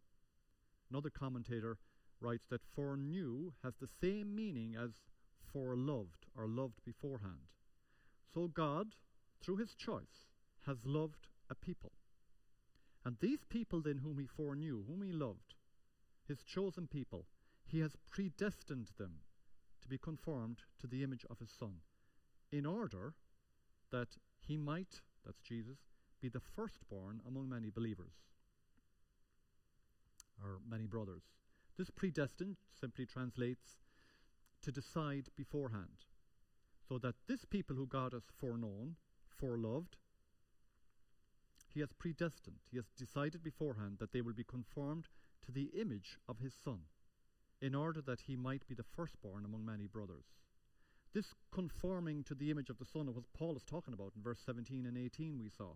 Another 0.89 1.11
commentator 1.11 1.79
writes 2.21 2.45
that 2.51 2.61
foreknew 2.77 3.51
has 3.65 3.75
the 3.81 3.89
same 4.01 4.33
meaning 4.33 4.77
as 4.77 4.91
foreloved 5.53 6.29
or 6.37 6.47
loved 6.47 6.85
beforehand. 6.85 7.51
So 8.33 8.47
God, 8.47 8.95
through 9.43 9.57
his 9.57 9.75
choice, 9.75 10.29
has 10.67 10.77
loved 10.85 11.27
a 11.51 11.57
people. 11.57 11.91
And 13.05 13.17
these 13.19 13.43
people 13.49 13.83
then 13.83 13.99
whom 14.05 14.21
he 14.21 14.27
foreknew, 14.29 14.85
whom 14.87 15.03
he 15.03 15.11
loved, 15.11 15.55
his 16.29 16.45
chosen 16.45 16.87
people, 16.87 17.27
he 17.67 17.81
has 17.81 17.97
predestined 18.09 18.91
them 18.99 19.23
be 19.91 19.99
conformed 19.99 20.61
to 20.81 20.87
the 20.87 21.03
image 21.03 21.27
of 21.29 21.39
his 21.39 21.51
Son, 21.51 21.75
in 22.51 22.65
order 22.65 23.15
that 23.91 24.17
he 24.47 24.57
might, 24.57 25.03
that's 25.27 25.41
Jesus, 25.41 25.79
be 26.23 26.29
the 26.29 26.41
firstborn 26.41 27.21
among 27.27 27.49
many 27.49 27.71
believers 27.71 28.13
or 30.43 30.59
many 30.69 30.87
brothers. 30.87 31.23
This 31.77 31.91
predestined 31.91 32.57
simply 32.79 33.05
translates 33.05 33.77
to 34.63 34.73
decide 34.73 35.29
beforehand. 35.37 36.05
So 36.89 36.99
that 36.99 37.15
this 37.29 37.45
people 37.45 37.77
who 37.77 37.87
God 37.87 38.13
has 38.13 38.25
foreknown, 38.41 38.97
foreloved, 39.41 39.95
he 41.73 41.81
has 41.81 41.93
predestined, 41.93 42.57
he 42.71 42.77
has 42.79 42.87
decided 42.99 43.45
beforehand 43.45 43.99
that 44.01 44.13
they 44.13 44.21
will 44.21 44.33
be 44.33 44.45
conformed 44.45 45.07
to 45.47 45.53
the 45.53 45.71
image 45.81 46.19
of 46.29 46.39
his 46.39 46.53
Son, 46.65 46.81
in 47.61 47.75
order 47.75 48.01
that 48.01 48.23
he 48.23 48.37
might 48.37 48.67
be 48.67 48.75
the 48.75 48.83
firstborn 48.83 49.45
among 49.45 49.65
many 49.65 49.87
brothers. 49.87 50.25
This 51.13 51.35
conforming 51.51 52.25
to 52.25 52.35
the 52.35 52.51
image 52.51 52.71
of 52.71 52.79
the 52.79 52.85
Son 52.85 53.07
what 53.07 53.25
Paul 53.37 53.57
is 53.57 53.65
talking 53.65 53.95
about 53.95 54.13
in 54.17 54.23
verse 54.23 54.41
17 54.45 54.87
and 54.87 54.97
18 54.97 55.41
we 55.43 55.51
saw, 55.51 55.73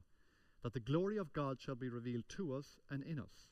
that 0.62 0.72
the 0.72 0.80
glory 0.80 1.18
of 1.18 1.32
God 1.32 1.60
shall 1.60 1.74
be 1.74 1.88
revealed 1.88 2.24
to 2.30 2.54
us 2.54 2.78
and 2.90 3.02
in 3.02 3.18
us. 3.18 3.48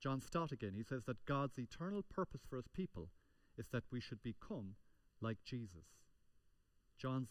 John 0.00 0.20
Stott 0.20 0.52
again, 0.52 0.72
he 0.74 0.82
says 0.82 1.04
that 1.06 1.24
God's 1.26 1.58
eternal 1.58 2.02
purpose 2.02 2.40
for 2.48 2.56
his 2.56 2.68
people 2.68 3.10
is 3.58 3.66
that 3.72 3.84
we 3.90 4.00
should 4.00 4.22
become 4.22 4.74
like 5.20 5.38
Jesus. 5.44 5.84
John's, 6.98 7.28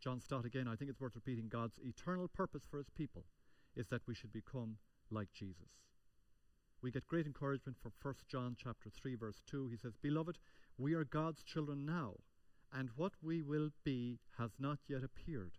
John 0.00 0.20
Stott 0.20 0.44
again, 0.44 0.68
I 0.68 0.76
think 0.76 0.90
it's 0.90 1.00
worth 1.00 1.14
repeating 1.14 1.48
God's 1.48 1.78
eternal 1.82 2.28
purpose 2.28 2.62
for 2.70 2.78
his 2.78 2.88
people 2.90 3.24
is 3.74 3.88
that 3.88 4.02
we 4.06 4.14
should 4.14 4.32
become 4.32 4.76
like 5.10 5.28
Jesus. 5.34 5.68
We 6.82 6.90
get 6.90 7.06
great 7.06 7.26
encouragement 7.26 7.78
from 7.78 7.92
1 8.02 8.14
John 8.28 8.56
chapter 8.56 8.90
3 8.90 9.14
verse 9.14 9.40
2. 9.46 9.68
He 9.68 9.76
says, 9.76 9.96
"Beloved, 9.96 10.38
we 10.78 10.94
are 10.94 11.04
God's 11.04 11.42
children 11.42 11.86
now, 11.86 12.16
and 12.72 12.90
what 12.96 13.12
we 13.22 13.42
will 13.42 13.70
be 13.84 14.18
has 14.38 14.50
not 14.58 14.78
yet 14.86 15.02
appeared. 15.02 15.58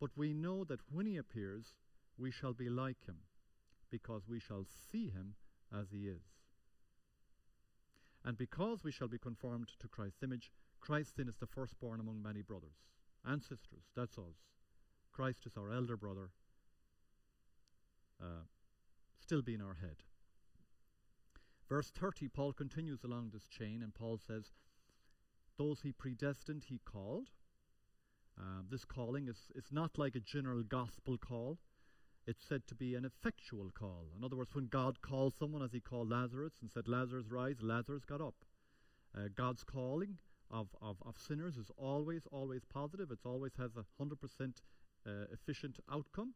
But 0.00 0.16
we 0.16 0.32
know 0.32 0.64
that 0.64 0.80
when 0.90 1.06
he 1.06 1.16
appears, 1.16 1.74
we 2.16 2.30
shall 2.30 2.52
be 2.52 2.68
like 2.68 3.04
him, 3.04 3.18
because 3.90 4.28
we 4.28 4.40
shall 4.40 4.64
see 4.64 5.10
him 5.10 5.34
as 5.72 5.90
he 5.90 6.08
is. 6.08 6.22
And 8.24 8.36
because 8.36 8.82
we 8.82 8.92
shall 8.92 9.08
be 9.08 9.18
conformed 9.18 9.68
to 9.80 9.88
Christ's 9.88 10.22
image, 10.22 10.50
Christ 10.80 11.14
then 11.16 11.28
is 11.28 11.36
the 11.36 11.46
firstborn 11.46 12.00
among 12.00 12.22
many 12.22 12.42
brothers 12.42 12.76
and 13.24 13.42
sisters. 13.42 13.84
That's 13.94 14.18
us. 14.18 14.36
Christ 15.12 15.46
is 15.46 15.56
our 15.56 15.72
elder 15.72 15.96
brother, 15.96 16.30
uh, 18.22 18.46
still 19.20 19.42
being 19.42 19.60
our 19.60 19.74
head. 19.80 19.96
Verse 21.68 21.90
30, 21.90 22.28
Paul 22.28 22.52
continues 22.52 23.04
along 23.04 23.30
this 23.32 23.46
chain, 23.46 23.82
and 23.82 23.94
Paul 23.94 24.18
says, 24.18 24.52
Those 25.58 25.80
he 25.82 25.92
predestined, 25.92 26.64
he 26.68 26.80
called. 26.84 27.28
Uh, 28.38 28.62
this 28.70 28.84
calling 28.84 29.28
is, 29.28 29.36
is 29.54 29.66
not 29.70 29.98
like 29.98 30.14
a 30.14 30.20
general 30.20 30.62
gospel 30.62 31.18
call. 31.18 31.58
It's 32.26 32.44
said 32.46 32.66
to 32.68 32.74
be 32.74 32.94
an 32.94 33.04
effectual 33.04 33.70
call. 33.76 34.06
In 34.16 34.24
other 34.24 34.36
words, 34.36 34.54
when 34.54 34.66
God 34.66 35.02
calls 35.02 35.34
someone, 35.38 35.62
as 35.62 35.72
he 35.72 35.80
called 35.80 36.10
Lazarus 36.10 36.52
and 36.60 36.70
said, 36.70 36.88
Lazarus, 36.88 37.26
rise, 37.30 37.56
Lazarus 37.60 38.04
got 38.04 38.20
up. 38.20 38.34
Uh, 39.16 39.28
God's 39.34 39.64
calling 39.64 40.18
of, 40.50 40.68
of, 40.80 40.96
of 41.04 41.16
sinners 41.18 41.56
is 41.56 41.70
always, 41.76 42.22
always 42.30 42.62
positive. 42.64 43.10
It 43.10 43.20
always 43.24 43.52
has 43.58 43.72
a 43.76 43.84
100% 44.02 44.12
uh, 45.06 45.10
efficient 45.32 45.78
outcome. 45.92 46.34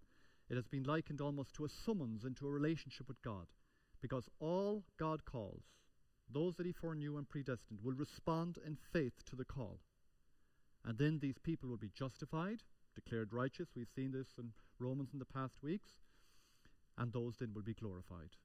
It 0.50 0.56
has 0.56 0.66
been 0.66 0.84
likened 0.84 1.20
almost 1.20 1.54
to 1.54 1.64
a 1.64 1.68
summons 1.68 2.24
into 2.24 2.46
a 2.46 2.50
relationship 2.50 3.08
with 3.08 3.22
God. 3.22 3.46
Because 4.02 4.28
all 4.40 4.82
God 4.98 5.24
calls, 5.24 5.62
those 6.30 6.56
that 6.56 6.66
He 6.66 6.72
foreknew 6.72 7.16
and 7.16 7.28
predestined, 7.28 7.80
will 7.82 7.94
respond 7.94 8.58
in 8.66 8.76
faith 8.92 9.24
to 9.30 9.36
the 9.36 9.44
call. 9.44 9.78
And 10.84 10.98
then 10.98 11.20
these 11.20 11.38
people 11.38 11.68
will 11.68 11.76
be 11.76 11.92
justified, 11.96 12.64
declared 12.94 13.32
righteous. 13.32 13.68
We've 13.74 13.88
seen 13.94 14.12
this 14.12 14.26
in 14.38 14.52
Romans 14.78 15.10
in 15.12 15.20
the 15.20 15.24
past 15.24 15.62
weeks. 15.62 15.92
And 16.98 17.12
those 17.12 17.36
then 17.38 17.54
will 17.54 17.62
be 17.62 17.74
glorified. 17.74 18.36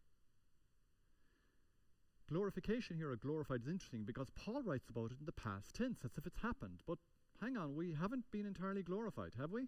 Glorification 2.29 2.97
here, 2.97 3.11
or 3.11 3.15
glorified, 3.15 3.61
is 3.61 3.67
interesting 3.67 4.03
because 4.03 4.29
Paul 4.35 4.61
writes 4.61 4.89
about 4.89 5.11
it 5.11 5.19
in 5.19 5.25
the 5.25 5.31
past 5.31 5.73
tense 5.73 5.99
as 6.03 6.11
if 6.17 6.27
it's 6.27 6.41
happened. 6.41 6.81
But 6.85 6.97
hang 7.41 7.57
on, 7.57 7.75
we 7.75 7.93
haven't 7.93 8.29
been 8.31 8.45
entirely 8.45 8.83
glorified, 8.83 9.31
have 9.39 9.51
we? 9.51 9.67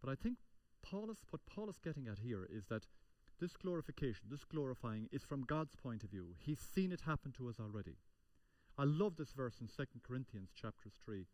But 0.00 0.10
I 0.10 0.14
think 0.14 0.38
Paul 0.82 1.10
is, 1.10 1.18
what 1.30 1.44
Paul 1.46 1.68
is 1.68 1.78
getting 1.84 2.06
at 2.06 2.20
here 2.20 2.48
is 2.50 2.64
that 2.70 2.86
this 3.40 3.56
glorification, 3.56 4.26
this 4.30 4.44
glorifying, 4.44 5.08
is 5.12 5.22
from 5.22 5.42
God's 5.44 5.74
point 5.76 6.02
of 6.02 6.10
view. 6.10 6.34
He's 6.38 6.58
seen 6.58 6.92
it 6.92 7.02
happen 7.02 7.32
to 7.32 7.48
us 7.48 7.56
already. 7.60 7.96
I 8.76 8.84
love 8.84 9.16
this 9.16 9.32
verse 9.32 9.56
in 9.60 9.68
2 9.68 9.84
Corinthians 10.06 10.50
chapter 10.54 10.88
3. 11.04 11.26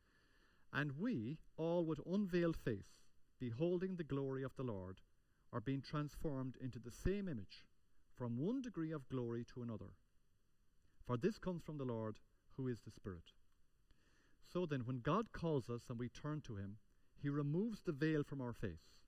And 0.72 0.92
we, 0.98 1.38
all 1.56 1.84
with 1.84 2.00
unveiled 2.06 2.56
face, 2.56 3.02
beholding 3.38 3.96
the 3.96 4.04
glory 4.04 4.42
of 4.42 4.56
the 4.56 4.62
Lord, 4.62 5.00
are 5.52 5.60
being 5.60 5.82
transformed 5.82 6.56
into 6.60 6.78
the 6.78 6.90
same 6.90 7.28
image 7.28 7.64
from 8.16 8.38
one 8.38 8.60
degree 8.60 8.92
of 8.92 9.08
glory 9.08 9.44
to 9.54 9.62
another. 9.62 9.92
For 11.06 11.16
this 11.16 11.38
comes 11.38 11.62
from 11.62 11.78
the 11.78 11.84
Lord, 11.84 12.16
who 12.56 12.68
is 12.68 12.80
the 12.80 12.90
Spirit. 12.90 13.32
So 14.52 14.66
then, 14.66 14.80
when 14.80 15.00
God 15.00 15.32
calls 15.32 15.68
us 15.68 15.82
and 15.88 15.98
we 15.98 16.08
turn 16.08 16.40
to 16.42 16.56
Him, 16.56 16.76
He 17.20 17.28
removes 17.28 17.80
the 17.82 17.92
veil 17.92 18.22
from 18.22 18.40
our 18.40 18.52
face, 18.52 19.00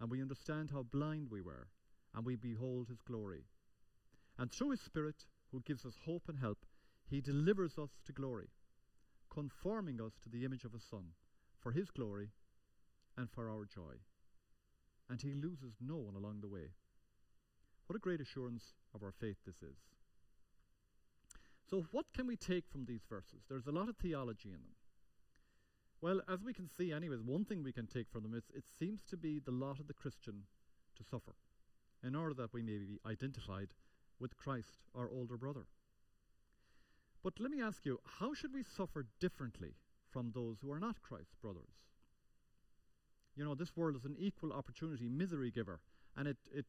and 0.00 0.10
we 0.10 0.22
understand 0.22 0.70
how 0.72 0.82
blind 0.82 1.28
we 1.30 1.40
were, 1.40 1.68
and 2.14 2.24
we 2.24 2.36
behold 2.36 2.88
His 2.88 3.02
glory. 3.02 3.44
And 4.38 4.50
through 4.50 4.70
His 4.70 4.80
Spirit, 4.80 5.26
who 5.50 5.62
gives 5.66 5.84
us 5.84 5.94
hope 6.04 6.24
and 6.28 6.38
help, 6.38 6.58
He 7.08 7.20
delivers 7.20 7.78
us 7.78 7.90
to 8.06 8.12
glory, 8.12 8.48
conforming 9.30 10.00
us 10.00 10.12
to 10.22 10.28
the 10.28 10.44
image 10.44 10.64
of 10.64 10.72
His 10.72 10.84
Son, 10.84 11.04
for 11.60 11.72
His 11.72 11.90
glory 11.90 12.30
and 13.16 13.28
for 13.30 13.50
our 13.50 13.64
joy. 13.64 13.96
And 15.08 15.20
He 15.20 15.34
loses 15.34 15.74
no 15.80 15.96
one 15.96 16.14
along 16.14 16.40
the 16.40 16.48
way. 16.48 16.70
What 17.86 17.96
a 17.96 18.00
great 18.00 18.20
assurance 18.20 18.72
of 18.94 19.02
our 19.02 19.12
faith 19.12 19.36
this 19.44 19.62
is. 19.62 19.76
So, 21.68 21.86
what 21.90 22.06
can 22.14 22.26
we 22.26 22.36
take 22.36 22.64
from 22.70 22.84
these 22.84 23.04
verses? 23.08 23.42
There's 23.48 23.66
a 23.66 23.72
lot 23.72 23.88
of 23.88 23.96
theology 23.96 24.48
in 24.48 24.62
them. 24.62 24.76
Well, 26.00 26.20
as 26.28 26.42
we 26.42 26.52
can 26.52 26.68
see, 26.68 26.92
anyways, 26.92 27.22
one 27.22 27.44
thing 27.44 27.62
we 27.62 27.72
can 27.72 27.86
take 27.86 28.10
from 28.10 28.22
them 28.22 28.34
is 28.34 28.44
it 28.54 28.64
seems 28.78 29.00
to 29.08 29.16
be 29.16 29.38
the 29.38 29.50
lot 29.50 29.80
of 29.80 29.86
the 29.86 29.94
Christian 29.94 30.42
to 30.96 31.04
suffer 31.04 31.34
in 32.06 32.14
order 32.14 32.34
that 32.34 32.52
we 32.52 32.62
may 32.62 32.78
be 32.78 33.00
identified 33.06 33.68
with 34.20 34.36
Christ, 34.36 34.82
our 34.94 35.08
older 35.10 35.36
brother. 35.36 35.66
But 37.22 37.40
let 37.40 37.50
me 37.50 37.62
ask 37.62 37.84
you, 37.86 37.98
how 38.20 38.34
should 38.34 38.52
we 38.52 38.62
suffer 38.62 39.06
differently 39.18 39.74
from 40.12 40.30
those 40.30 40.58
who 40.60 40.70
are 40.70 40.78
not 40.78 41.02
Christ's 41.02 41.36
brothers? 41.40 41.72
You 43.34 43.44
know, 43.44 43.54
this 43.54 43.76
world 43.76 43.96
is 43.96 44.04
an 44.04 44.16
equal 44.18 44.52
opportunity 44.52 45.08
misery 45.08 45.50
giver, 45.50 45.80
and 46.16 46.28
it, 46.28 46.36
it 46.52 46.66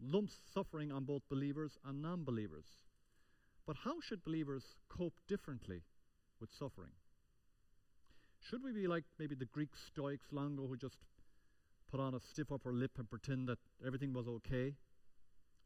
lumps 0.00 0.38
suffering 0.52 0.92
on 0.92 1.04
both 1.04 1.22
believers 1.30 1.78
and 1.84 2.02
non 2.02 2.24
believers. 2.24 2.66
But 3.66 3.76
how 3.84 4.00
should 4.00 4.24
believers 4.24 4.64
cope 4.88 5.14
differently 5.28 5.82
with 6.40 6.50
suffering? 6.52 6.92
Should 8.40 8.62
we 8.62 8.72
be 8.72 8.86
like 8.86 9.04
maybe 9.18 9.34
the 9.34 9.46
Greek 9.46 9.70
Stoics 9.74 10.26
long 10.30 10.54
ago 10.54 10.66
who 10.68 10.76
just 10.76 10.98
put 11.90 12.00
on 12.00 12.14
a 12.14 12.20
stiff 12.20 12.52
upper 12.52 12.72
lip 12.72 12.92
and 12.98 13.08
pretend 13.08 13.48
that 13.48 13.58
everything 13.86 14.12
was 14.12 14.26
okay? 14.28 14.74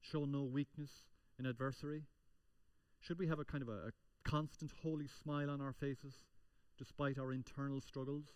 Show 0.01 0.25
no 0.25 0.43
weakness 0.43 0.91
in 1.39 1.47
adversity? 1.47 2.03
Should 3.01 3.19
we 3.19 3.27
have 3.27 3.39
a 3.39 3.45
kind 3.45 3.63
of 3.63 3.69
a, 3.69 3.89
a 3.89 3.91
constant 4.25 4.73
holy 4.83 5.09
smile 5.23 5.51
on 5.51 5.61
our 5.61 5.73
faces 5.73 6.15
despite 6.79 7.19
our 7.19 7.33
internal 7.33 7.81
struggles? 7.81 8.27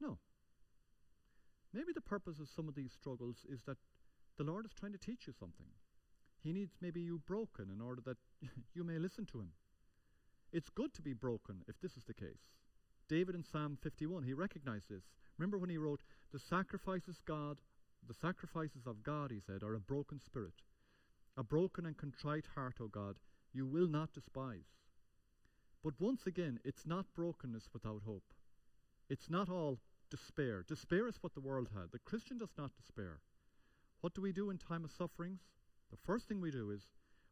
No. 0.00 0.18
Maybe 1.72 1.92
the 1.94 2.00
purpose 2.00 2.38
of 2.40 2.48
some 2.48 2.68
of 2.68 2.74
these 2.74 2.92
struggles 2.92 3.44
is 3.50 3.62
that 3.66 3.76
the 4.38 4.44
Lord 4.44 4.64
is 4.66 4.72
trying 4.72 4.92
to 4.92 4.98
teach 4.98 5.26
you 5.26 5.32
something. 5.38 5.66
He 6.42 6.52
needs 6.52 6.76
maybe 6.80 7.00
you 7.00 7.20
broken 7.26 7.70
in 7.70 7.80
order 7.80 8.00
that 8.06 8.16
you 8.74 8.84
may 8.84 8.98
listen 8.98 9.26
to 9.26 9.40
Him. 9.40 9.50
It's 10.52 10.70
good 10.70 10.94
to 10.94 11.02
be 11.02 11.12
broken 11.12 11.62
if 11.68 11.80
this 11.80 11.96
is 11.96 12.04
the 12.04 12.14
case. 12.14 12.52
David 13.08 13.34
in 13.34 13.44
Psalm 13.44 13.78
51, 13.82 14.22
he 14.24 14.32
recognized 14.32 14.88
this. 14.88 15.04
Remember 15.38 15.58
when 15.58 15.70
he 15.70 15.78
wrote, 15.78 16.00
The 16.32 16.38
sacrifices 16.38 17.20
God, 17.26 17.60
the 18.06 18.14
sacrifices 18.14 18.86
of 18.86 19.02
God, 19.02 19.30
he 19.30 19.40
said, 19.40 19.62
are 19.62 19.74
a 19.74 19.80
broken 19.80 20.20
spirit. 20.20 20.54
A 21.36 21.42
broken 21.42 21.84
and 21.84 21.96
contrite 21.96 22.46
heart, 22.54 22.76
O 22.80 22.88
God, 22.88 23.16
you 23.52 23.66
will 23.66 23.88
not 23.88 24.12
despise. 24.12 24.76
But 25.84 26.00
once 26.00 26.26
again, 26.26 26.58
it's 26.64 26.86
not 26.86 27.14
brokenness 27.14 27.68
without 27.72 28.02
hope. 28.06 28.32
It's 29.10 29.28
not 29.28 29.48
all 29.50 29.78
despair. 30.10 30.64
Despair 30.66 31.06
is 31.08 31.18
what 31.20 31.34
the 31.34 31.40
world 31.40 31.68
had. 31.74 31.92
The 31.92 31.98
Christian 31.98 32.38
does 32.38 32.54
not 32.56 32.74
despair. 32.76 33.20
What 34.00 34.14
do 34.14 34.22
we 34.22 34.32
do 34.32 34.50
in 34.50 34.58
time 34.58 34.84
of 34.84 34.90
sufferings? 34.90 35.40
The 35.90 35.98
first 36.04 36.26
thing 36.26 36.40
we 36.40 36.50
do 36.50 36.70
is 36.70 36.86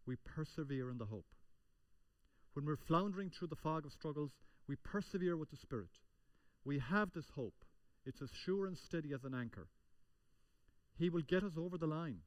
we 0.06 0.16
persevere 0.16 0.90
in 0.90 0.98
the 0.98 1.06
hope. 1.06 1.26
When 2.52 2.66
we're 2.66 2.76
floundering 2.76 3.30
through 3.30 3.48
the 3.48 3.56
fog 3.56 3.86
of 3.86 3.92
struggles, 3.92 4.32
we 4.68 4.76
persevere 4.76 5.36
with 5.36 5.50
the 5.50 5.56
Spirit. 5.56 5.98
We 6.64 6.78
have 6.78 7.12
this 7.12 7.30
hope. 7.34 7.63
It's 8.06 8.22
as 8.22 8.30
sure 8.32 8.66
and 8.66 8.76
steady 8.76 9.12
as 9.12 9.24
an 9.24 9.34
anchor. 9.34 9.68
He 10.98 11.08
will 11.08 11.22
get 11.22 11.42
us 11.42 11.52
over 11.56 11.78
the 11.78 11.86
line. 11.86 12.20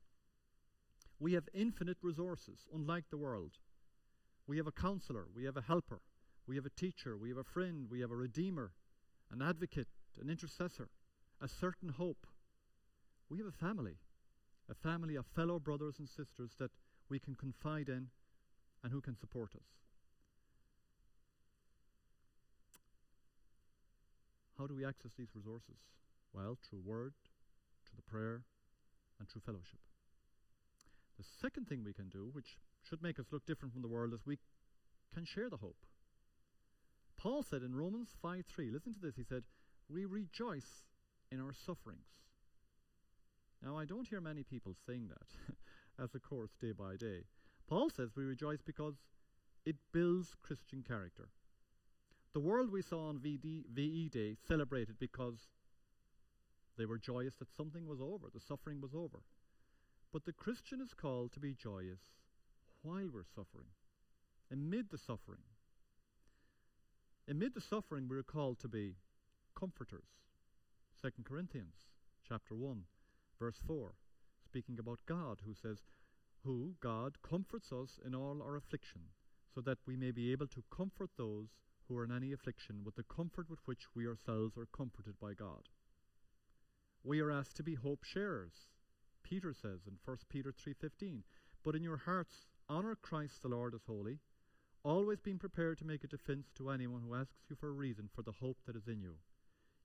We 1.20 1.34
have 1.34 1.48
infinite 1.54 1.98
resources, 2.02 2.68
unlike 2.74 3.06
the 3.10 3.18
world. 3.18 3.52
We 4.48 4.58
have 4.58 4.68
a 4.68 4.72
counselor, 4.72 5.28
we 5.36 5.46
have 5.46 5.58
a 5.58 5.62
helper, 5.62 6.02
we 6.48 6.56
have 6.56 6.66
a 6.66 6.70
teacher, 6.70 7.18
we 7.18 7.30
have 7.30 7.38
a 7.38 7.44
friend, 7.44 7.88
we 7.90 8.00
have 8.02 8.12
a 8.12 8.16
redeemer, 8.16 8.72
an 9.32 9.42
advocate, 9.42 9.88
an 10.22 10.30
intercessor, 10.30 10.90
a 11.42 11.48
certain 11.48 11.90
hope. 11.90 12.28
We 13.30 13.40
have 13.40 13.48
a 13.48 13.52
family 13.52 13.98
a 14.70 14.76
family 14.76 15.16
of 15.16 15.26
fellow 15.36 15.60
brothers 15.60 15.96
and 16.00 16.08
sisters 16.10 16.52
that 16.60 16.72
we 17.10 17.20
can 17.20 17.36
confide 17.36 17.90
in 17.90 18.08
and 18.84 18.92
who 18.92 19.02
can 19.02 19.16
support 19.16 19.52
us. 19.56 19.68
How 24.58 24.68
do 24.68 24.76
we 24.76 24.86
access 24.86 25.12
these 25.18 25.36
resources? 25.36 25.78
Well, 26.34 26.58
through 26.58 26.82
word, 26.86 27.14
through 27.86 27.98
the 27.98 28.12
prayer, 28.12 28.44
and 29.20 29.28
through 29.30 29.42
fellowship. 29.42 29.80
The 31.18 31.26
second 31.42 31.68
thing 31.68 31.84
we 31.84 31.94
can 31.94 32.10
do, 32.10 32.30
which 32.32 32.58
should 32.88 33.02
make 33.02 33.20
us 33.20 33.26
look 33.32 33.46
different 33.46 33.74
from 33.74 33.82
the 33.82 33.88
world, 33.88 34.14
is 34.14 34.26
we 34.26 34.38
can 35.14 35.26
share 35.26 35.50
the 35.50 35.58
hope. 35.58 35.86
Paul 37.18 37.44
said 37.44 37.64
in 37.64 37.76
Romans 37.76 38.10
5 38.22 38.46
3, 38.46 38.72
listen 38.72 38.94
to 38.94 39.00
this, 39.00 39.16
he 39.16 39.24
said, 39.24 39.44
We 39.90 40.06
rejoice 40.06 40.84
in 41.32 41.42
our 41.42 41.54
sufferings 41.54 42.18
now, 43.64 43.78
I 43.78 43.86
don't 43.86 44.08
hear 44.08 44.22
many 44.22 44.44
people 44.44 44.76
saying 44.86 45.10
that 45.10 45.56
as 46.04 46.14
a 46.14 46.20
course 46.20 46.52
day 46.62 46.72
by 46.72 46.96
day. 46.96 47.24
Paul 47.68 47.90
says 47.90 48.12
we 48.16 48.24
rejoice 48.24 48.62
because 48.62 48.96
it 49.66 49.76
builds 49.92 50.36
Christian 50.42 50.84
character. 50.88 51.30
The 52.34 52.40
world 52.40 52.72
we 52.72 52.82
saw 52.82 53.10
on 53.10 53.20
VD, 53.20 53.64
VE 53.74 54.10
Day 54.10 54.36
celebrated 54.48 55.00
because 55.00 55.48
they 56.78 56.86
were 56.86 56.98
joyous 56.98 57.36
that 57.36 57.56
something 57.56 57.88
was 57.88 58.00
over, 58.00 58.28
the 58.34 58.40
suffering 58.40 58.82
was 58.82 58.94
over. 58.94 59.20
But 60.14 60.26
the 60.26 60.34
Christian 60.34 60.82
is 60.82 60.94
called 60.94 61.32
to 61.34 61.40
be 61.40 61.54
joyous 61.54 62.00
while 62.84 63.10
we're 63.12 63.24
suffering, 63.24 63.68
amid 64.52 64.90
the 64.92 64.98
suffering. 64.98 65.42
Amid 67.30 67.56
the 67.56 67.62
suffering, 67.62 68.08
we're 68.08 68.24
called 68.24 68.60
to 68.60 68.68
be 68.68 68.96
comforters. 69.58 70.08
2 71.02 71.10
Corinthians 71.26 71.76
chapter 72.28 72.56
1 72.56 72.84
verse 73.40 73.62
4, 73.68 73.94
speaking 74.44 74.80
about 74.80 75.00
God, 75.06 75.42
who 75.46 75.54
says, 75.54 75.84
Who, 76.44 76.74
God, 76.82 77.22
comforts 77.22 77.72
us 77.72 78.00
in 78.06 78.16
all 78.16 78.42
our 78.42 78.56
affliction, 78.56 79.02
so 79.54 79.62
that 79.62 79.78
we 79.86 79.96
may 79.96 80.12
be 80.12 80.32
able 80.32 80.48
to 80.48 80.64
comfort 80.76 81.12
those 81.18 81.50
who 81.88 81.98
are 81.98 82.04
in 82.04 82.12
any 82.12 82.32
affliction 82.32 82.84
with 82.84 82.96
the 82.96 83.04
comfort 83.04 83.50
with 83.50 83.60
which 83.66 83.96
we 83.96 84.08
ourselves 84.08 84.58
are 84.58 84.68
comforted 84.68 85.20
by 85.20 85.34
God. 85.34 85.70
We 87.04 87.20
are 87.20 87.32
asked 87.32 87.56
to 87.58 87.64
be 87.64 87.76
hope 87.76 88.04
sharers. 88.04 88.68
Peter 89.24 89.54
says 89.54 89.88
in 89.88 89.98
1 90.04 90.18
Peter 90.30 90.52
3:15, 90.52 91.24
"But 91.64 91.76
in 91.76 91.84
your 91.84 91.98
hearts 91.98 92.48
honor 92.70 92.96
Christ 92.96 93.42
the 93.42 93.50
Lord 93.50 93.74
as 93.74 93.84
holy, 93.84 94.20
always 94.84 95.20
being 95.20 95.40
prepared 95.40 95.78
to 95.78 95.86
make 95.86 96.04
a 96.04 96.08
defense 96.08 96.52
to 96.56 96.70
anyone 96.70 97.02
who 97.02 97.16
asks 97.16 97.50
you 97.50 97.56
for 97.56 97.70
a 97.70 97.74
reason 97.74 98.08
for 98.08 98.22
the 98.22 98.32
hope 98.32 98.58
that 98.66 98.76
is 98.76 98.88
in 98.88 99.02
you. 99.02 99.20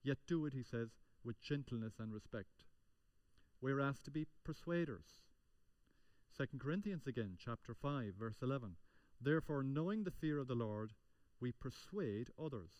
Yet 0.01 0.17
do 0.27 0.45
it, 0.45 0.53
he 0.53 0.63
says, 0.63 0.89
with 1.23 1.41
gentleness 1.41 1.99
and 1.99 2.13
respect, 2.13 2.63
we're 3.61 3.79
asked 3.79 4.03
to 4.05 4.11
be 4.11 4.27
persuaders. 4.43 5.21
2 6.37 6.59
Corinthians 6.59 7.07
again, 7.07 7.37
chapter 7.37 7.73
5, 7.73 8.15
verse 8.15 8.41
11. 8.41 8.75
Therefore, 9.21 9.63
knowing 9.63 10.03
the 10.03 10.11
fear 10.11 10.37
of 10.37 10.47
the 10.47 10.55
Lord, 10.55 10.93
we 11.43 11.51
persuade 11.51 12.29
others. 12.41 12.71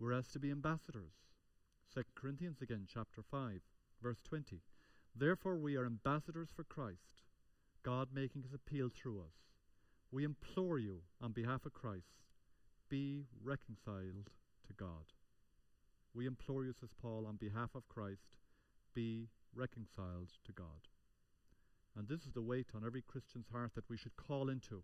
We're 0.00 0.12
asked 0.12 0.32
to 0.32 0.40
be 0.40 0.50
ambassadors. 0.50 1.12
2 1.94 2.02
Corinthians 2.16 2.60
again, 2.60 2.88
chapter 2.92 3.22
5, 3.22 3.60
verse 4.02 4.20
20. 4.28 4.62
Therefore, 5.14 5.56
we 5.56 5.76
are 5.76 5.86
ambassadors 5.86 6.48
for 6.54 6.64
Christ, 6.64 7.22
God 7.84 8.08
making 8.12 8.42
his 8.42 8.52
appeal 8.52 8.90
through 8.92 9.20
us, 9.20 9.46
we 10.10 10.24
implore 10.24 10.80
you 10.80 11.02
on 11.22 11.30
behalf 11.30 11.64
of 11.66 11.72
Christ, 11.72 12.24
be 12.88 13.26
reconciled 13.44 14.30
to 14.66 14.72
God. 14.76 15.12
We 16.14 16.26
implore 16.26 16.64
you, 16.64 16.72
says 16.72 16.90
Paul, 17.00 17.26
on 17.28 17.36
behalf 17.36 17.70
of 17.76 17.88
Christ, 17.88 18.38
be 18.92 19.28
reconciled 19.54 20.32
to 20.46 20.52
God. 20.52 20.88
And 21.96 22.08
this 22.08 22.22
is 22.22 22.32
the 22.32 22.42
weight 22.42 22.68
on 22.74 22.84
every 22.84 23.02
Christian's 23.02 23.48
heart 23.52 23.72
that 23.76 23.88
we 23.88 23.96
should 23.96 24.16
call 24.16 24.48
into. 24.48 24.82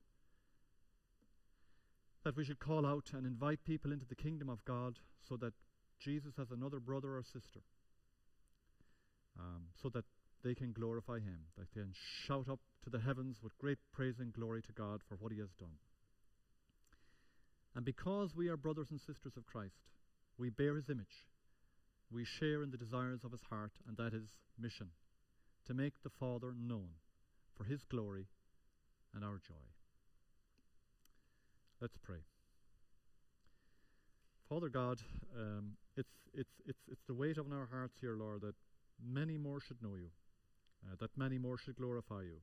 That 2.24 2.36
we 2.36 2.44
should 2.44 2.60
call 2.60 2.86
out 2.86 3.10
and 3.12 3.26
invite 3.26 3.64
people 3.64 3.92
into 3.92 4.06
the 4.06 4.14
kingdom 4.14 4.48
of 4.48 4.64
God 4.64 4.98
so 5.28 5.36
that 5.38 5.54
Jesus 5.98 6.34
has 6.36 6.50
another 6.50 6.80
brother 6.80 7.16
or 7.16 7.22
sister. 7.22 7.60
Um, 9.38 9.68
so 9.82 9.88
that 9.90 10.04
they 10.44 10.54
can 10.54 10.72
glorify 10.72 11.14
Him, 11.14 11.38
that 11.56 11.66
they 11.74 11.80
can 11.80 11.92
shout 12.26 12.48
up 12.48 12.60
to 12.84 12.90
the 12.90 13.00
heavens 13.00 13.38
with 13.42 13.56
great 13.58 13.78
praise 13.92 14.16
and 14.18 14.32
glory 14.32 14.62
to 14.62 14.72
God 14.72 15.00
for 15.08 15.16
what 15.16 15.32
He 15.32 15.38
has 15.38 15.50
done. 15.58 15.78
And 17.74 17.84
because 17.84 18.36
we 18.36 18.48
are 18.48 18.56
brothers 18.56 18.90
and 18.90 19.00
sisters 19.00 19.32
of 19.36 19.46
Christ, 19.46 19.90
we 20.36 20.50
bear 20.50 20.76
His 20.76 20.90
image. 20.90 21.26
We 22.10 22.24
share 22.24 22.62
in 22.62 22.70
the 22.70 22.76
desires 22.76 23.20
of 23.24 23.32
His 23.32 23.40
heart, 23.48 23.72
and 23.86 23.96
that 23.96 24.14
is 24.14 24.28
mission 24.58 24.88
to 25.66 25.74
make 25.74 26.02
the 26.02 26.10
Father 26.10 26.54
known 26.58 26.88
for 27.56 27.64
His 27.64 27.84
glory 27.84 28.26
and 29.14 29.24
our 29.24 29.40
joy. 29.46 29.71
Let's 31.82 31.98
pray. 32.00 32.22
Father 34.48 34.68
God, 34.68 35.00
um, 35.36 35.72
it's, 35.96 36.14
it's, 36.32 36.54
it's, 36.64 36.78
it's 36.88 37.02
the 37.08 37.14
weight 37.14 37.38
on 37.38 37.52
our 37.52 37.66
hearts 37.72 37.96
here, 38.00 38.14
Lord, 38.14 38.42
that 38.42 38.54
many 39.04 39.36
more 39.36 39.58
should 39.60 39.82
know 39.82 39.96
you, 39.96 40.10
uh, 40.86 40.94
that 41.00 41.10
many 41.16 41.38
more 41.38 41.58
should 41.58 41.74
glorify 41.74 42.22
you, 42.22 42.38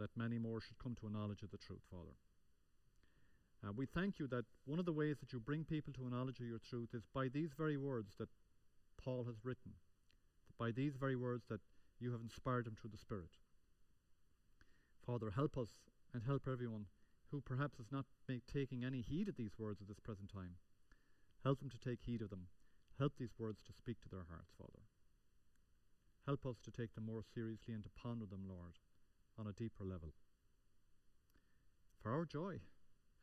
that 0.00 0.10
many 0.16 0.38
more 0.38 0.60
should 0.60 0.76
come 0.82 0.96
to 1.00 1.06
a 1.06 1.10
knowledge 1.10 1.44
of 1.44 1.52
the 1.52 1.56
truth, 1.58 1.84
Father. 1.88 2.18
Uh, 3.64 3.70
we 3.76 3.86
thank 3.86 4.18
you 4.18 4.26
that 4.26 4.44
one 4.66 4.80
of 4.80 4.86
the 4.86 4.92
ways 4.92 5.18
that 5.20 5.32
you 5.32 5.38
bring 5.38 5.62
people 5.62 5.92
to 5.92 6.08
a 6.08 6.10
knowledge 6.10 6.40
of 6.40 6.46
your 6.46 6.58
truth 6.68 6.88
is 6.94 7.04
by 7.14 7.28
these 7.28 7.50
very 7.56 7.76
words 7.76 8.14
that 8.18 8.28
Paul 9.00 9.22
has 9.28 9.36
written, 9.44 9.74
by 10.58 10.72
these 10.72 10.96
very 10.98 11.14
words 11.14 11.44
that 11.48 11.60
you 12.00 12.10
have 12.10 12.22
inspired 12.22 12.66
him 12.66 12.74
through 12.74 12.90
the 12.90 12.98
Spirit. 12.98 13.30
Father, 15.06 15.30
help 15.30 15.56
us 15.56 15.68
and 16.12 16.24
help 16.26 16.48
everyone 16.50 16.86
who 17.30 17.40
perhaps 17.40 17.78
is 17.78 17.92
not 17.92 18.06
make, 18.28 18.46
taking 18.46 18.84
any 18.84 19.00
heed 19.00 19.28
of 19.28 19.36
these 19.36 19.58
words 19.58 19.80
at 19.80 19.88
this 19.88 20.00
present 20.00 20.32
time. 20.32 20.56
Help 21.44 21.60
them 21.60 21.70
to 21.70 21.78
take 21.78 22.00
heed 22.02 22.22
of 22.22 22.30
them. 22.30 22.48
Help 22.98 23.12
these 23.18 23.38
words 23.38 23.62
to 23.62 23.72
speak 23.72 24.00
to 24.00 24.08
their 24.08 24.26
hearts, 24.28 24.52
Father. 24.58 24.82
Help 26.26 26.44
us 26.44 26.56
to 26.64 26.70
take 26.70 26.94
them 26.94 27.06
more 27.06 27.22
seriously 27.34 27.74
and 27.74 27.84
to 27.84 27.90
ponder 27.90 28.26
them, 28.26 28.44
Lord, 28.48 28.78
on 29.38 29.46
a 29.46 29.52
deeper 29.52 29.84
level. 29.84 30.12
For 32.02 32.12
our 32.12 32.24
joy 32.24 32.60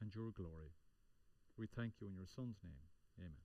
and 0.01 0.13
your 0.15 0.31
glory, 0.31 0.73
we 1.57 1.67
thank 1.67 1.93
you 1.99 2.07
in 2.07 2.15
your 2.15 2.27
Son's 2.27 2.57
name. 2.63 2.89
Amen. 3.19 3.44